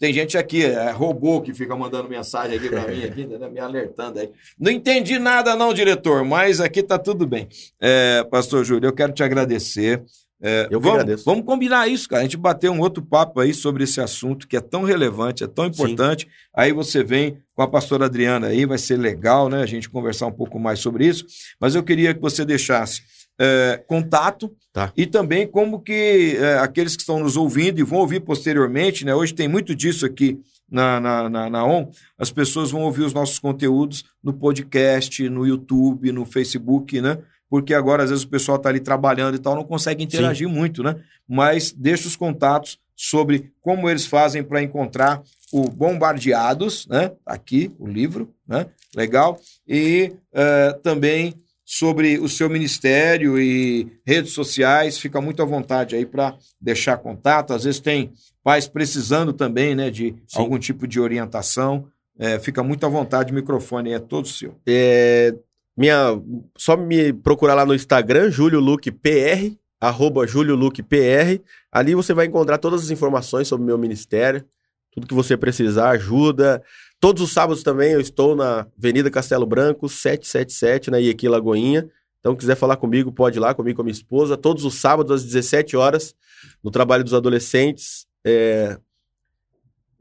[0.00, 3.60] Tem gente aqui, é robô que fica mandando mensagem aqui para mim, aqui, né, me
[3.60, 4.32] alertando aí.
[4.58, 7.46] Não entendi nada não, diretor, mas aqui tá tudo bem.
[7.80, 10.02] É, pastor Júlio, eu quero te agradecer.
[10.42, 11.24] É, eu vamos, agradeço.
[11.24, 12.20] Vamos combinar isso, cara.
[12.20, 15.46] A gente bater um outro papo aí sobre esse assunto que é tão relevante, é
[15.46, 16.24] tão importante.
[16.24, 16.30] Sim.
[16.54, 19.62] Aí você vem com a pastora Adriana aí, vai ser legal, né?
[19.62, 21.26] A gente conversar um pouco mais sobre isso.
[21.60, 23.02] Mas eu queria que você deixasse
[23.38, 24.92] é, contato tá.
[24.96, 29.14] e também como que é, aqueles que estão nos ouvindo e vão ouvir posteriormente, né?
[29.14, 30.38] Hoje tem muito disso aqui
[30.70, 35.46] na, na, na, na ON, as pessoas vão ouvir os nossos conteúdos no podcast, no
[35.46, 37.18] YouTube, no Facebook, né?
[37.50, 40.54] Porque agora às vezes o pessoal está ali trabalhando e tal, não consegue interagir Sim.
[40.54, 40.96] muito, né?
[41.28, 45.20] Mas deixa os contatos sobre como eles fazem para encontrar
[45.52, 47.10] o Bombardeados, né?
[47.26, 48.66] Aqui o livro, né?
[48.94, 49.38] Legal.
[49.66, 51.34] E uh, também
[51.64, 57.52] sobre o seu ministério e redes sociais, fica muito à vontade aí para deixar contato.
[57.52, 60.40] Às vezes tem pais precisando também, né, de Sim.
[60.40, 61.86] algum tipo de orientação.
[62.18, 64.56] É, fica muito à vontade, o microfone é todo seu.
[64.66, 65.32] É,
[65.80, 66.20] minha,
[66.58, 71.40] só me procurar lá no Instagram, JúlioLuquePR, arroba JúlioLuquePR.
[71.72, 74.44] Ali você vai encontrar todas as informações sobre o meu ministério,
[74.92, 76.62] tudo que você precisar, ajuda.
[77.00, 81.88] Todos os sábados também eu estou na Avenida Castelo Branco, 777, na Iequi Lagoinha.
[82.18, 84.36] Então, quiser falar comigo, pode ir lá comigo com a minha esposa.
[84.36, 86.14] Todos os sábados, às 17 horas,
[86.62, 88.06] no trabalho dos adolescentes.
[88.22, 88.76] É...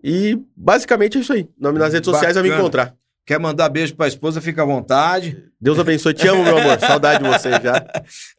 [0.03, 1.47] E basicamente é isso aí.
[1.57, 2.49] Nas redes sociais Bacana.
[2.49, 2.98] vai me encontrar.
[3.29, 5.43] Quer mandar beijo para a esposa, fica à vontade.
[5.61, 6.15] Deus abençoe.
[6.15, 6.79] Te amo, meu amor.
[6.81, 7.85] Saudade de você já.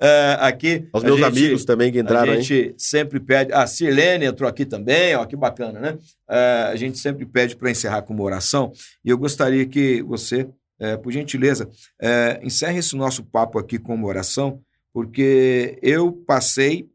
[0.00, 0.88] É, aqui.
[0.92, 2.42] Aos meus gente, amigos também que entraram A aí.
[2.42, 3.52] gente sempre pede.
[3.52, 5.98] A Sirlene entrou aqui também, ó, que bacana, né?
[6.28, 8.72] É, a gente sempre pede para encerrar com uma oração.
[9.04, 10.48] E eu gostaria que você,
[10.80, 11.70] é, por gentileza,
[12.02, 14.60] é, encerre esse nosso papo aqui com uma oração,
[14.92, 16.88] porque eu passei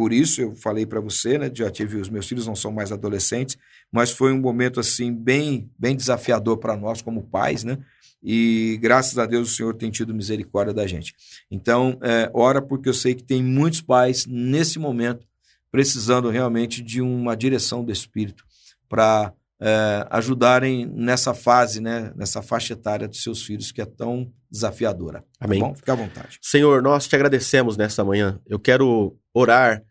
[0.00, 1.50] por isso, eu falei para você, né?
[1.52, 3.58] Já tive os meus filhos não são mais adolescentes,
[3.92, 7.76] mas foi um momento assim bem, bem desafiador para nós como pais, né?
[8.22, 11.14] E graças a Deus o Senhor tem tido misericórdia da gente.
[11.50, 15.26] Então, é, ora porque eu sei que tem muitos pais nesse momento
[15.70, 18.42] precisando realmente de uma direção do Espírito
[18.88, 22.10] para é, ajudarem nessa fase, né?
[22.16, 25.22] Nessa faixa etária dos seus filhos que é tão desafiadora.
[25.38, 25.60] Amém.
[25.60, 25.74] Tá bom?
[25.74, 26.38] Fica à vontade.
[26.40, 28.40] Senhor, nós te agradecemos nessa manhã.
[28.46, 29.84] Eu quero orar.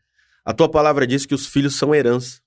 [0.50, 2.40] A tua palavra diz que os filhos são herança.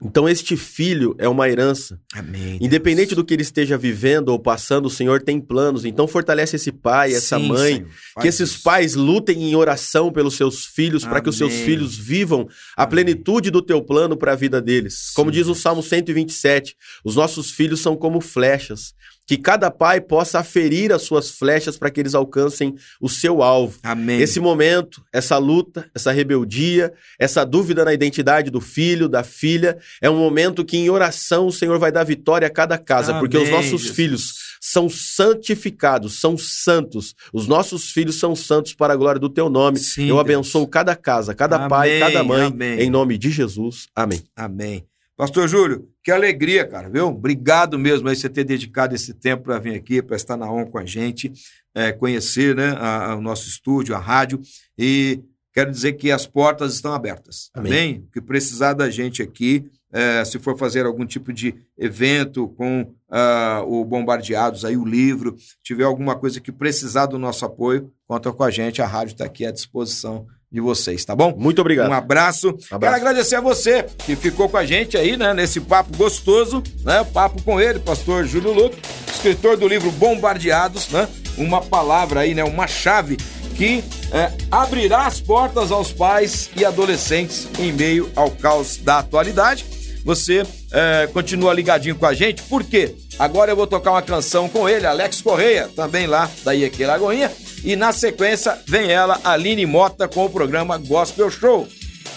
[0.00, 2.00] Então, este filho é uma herança.
[2.14, 2.56] Amém.
[2.60, 5.84] Independente do que ele esteja vivendo ou passando, o Senhor tem planos.
[5.84, 7.74] Então, fortalece esse pai, essa Sim, mãe.
[7.74, 7.90] Senhor,
[8.20, 8.62] Que esses isso.
[8.62, 12.46] pais lutem em oração pelos seus filhos, para que os seus filhos vivam
[12.76, 12.90] a Amém.
[12.90, 15.10] plenitude do teu plano para a vida deles.
[15.12, 15.56] Como Sim, diz o.
[15.56, 18.94] Salmo 127, os nossos filhos são como flechas.
[19.28, 23.78] Que cada pai possa aferir as suas flechas para que eles alcancem o seu alvo.
[23.82, 24.20] Amém.
[24.20, 30.08] Esse momento, essa luta, essa rebeldia, essa dúvida na identidade do filho, da filha, é
[30.08, 33.42] um momento que em oração o Senhor vai dar vitória a cada casa, porque os
[33.48, 33.96] Amém, nossos Jesus.
[33.96, 37.14] filhos são santificados, são santos.
[37.30, 39.78] Os nossos filhos são santos para a glória do teu nome.
[39.78, 40.20] Sim, Eu Deus.
[40.20, 42.80] abençoo cada casa, cada pai, Amém, cada mãe, amém.
[42.80, 43.88] em nome de Jesus.
[43.94, 44.22] Amém.
[44.34, 44.84] Amém.
[45.18, 47.08] Pastor Júlio, que alegria, cara, viu?
[47.08, 50.64] Obrigado mesmo aí você ter dedicado esse tempo para vir aqui, para estar na ON
[50.64, 51.32] com a gente,
[51.74, 54.40] é, conhecer né, a- a- o nosso estúdio, a rádio.
[54.78, 55.20] E
[55.52, 57.50] quero dizer que as portas estão abertas.
[57.52, 57.72] Amém.
[57.72, 58.04] Amém?
[58.08, 62.94] O que precisar da gente aqui, é, se for fazer algum tipo de evento com
[63.10, 68.32] ah, o Bombardeados, aí o livro, tiver alguma coisa que precisar do nosso apoio, conta
[68.32, 71.34] com a gente, a rádio está aqui à disposição de vocês, tá bom?
[71.36, 71.90] Muito obrigado.
[71.90, 72.54] Um abraço.
[72.54, 72.96] Quero Abraço.
[72.96, 77.04] agradecer a você que ficou com a gente aí, né, nesse papo gostoso, né?
[77.12, 78.78] Papo com ele, pastor Júlio Luque,
[79.12, 81.06] escritor do livro Bombardeados, né?
[81.36, 83.16] Uma palavra aí, né, uma chave
[83.56, 89.66] que é, abrirá as portas aos pais e adolescentes em meio ao caos da atualidade.
[90.04, 92.94] Você é, continua ligadinho com a gente, por quê?
[93.18, 97.30] Agora eu vou tocar uma canção com ele, Alex Correia, também lá da IEQ Lagoinha.
[97.64, 101.68] E na sequência vem ela, Aline Mota, com o programa Gospel Show.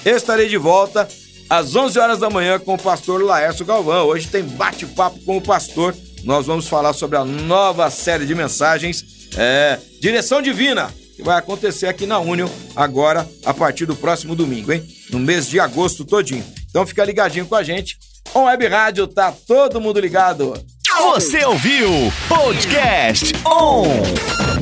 [0.05, 1.07] Eu estarei de volta
[1.49, 4.07] às 11 horas da manhã com o pastor Laércio Galvão.
[4.07, 5.95] Hoje tem bate-papo com o pastor.
[6.23, 9.03] Nós vamos falar sobre a nova série de mensagens,
[9.35, 14.71] é, Direção Divina, que vai acontecer aqui na Union agora, a partir do próximo domingo,
[14.71, 14.83] hein?
[15.09, 16.45] No mês de agosto todinho.
[16.69, 17.97] Então fica ligadinho com a gente.
[18.33, 20.53] On Web Rádio, tá todo mundo ligado.
[21.13, 21.89] Você ouviu
[22.29, 24.60] Podcast On.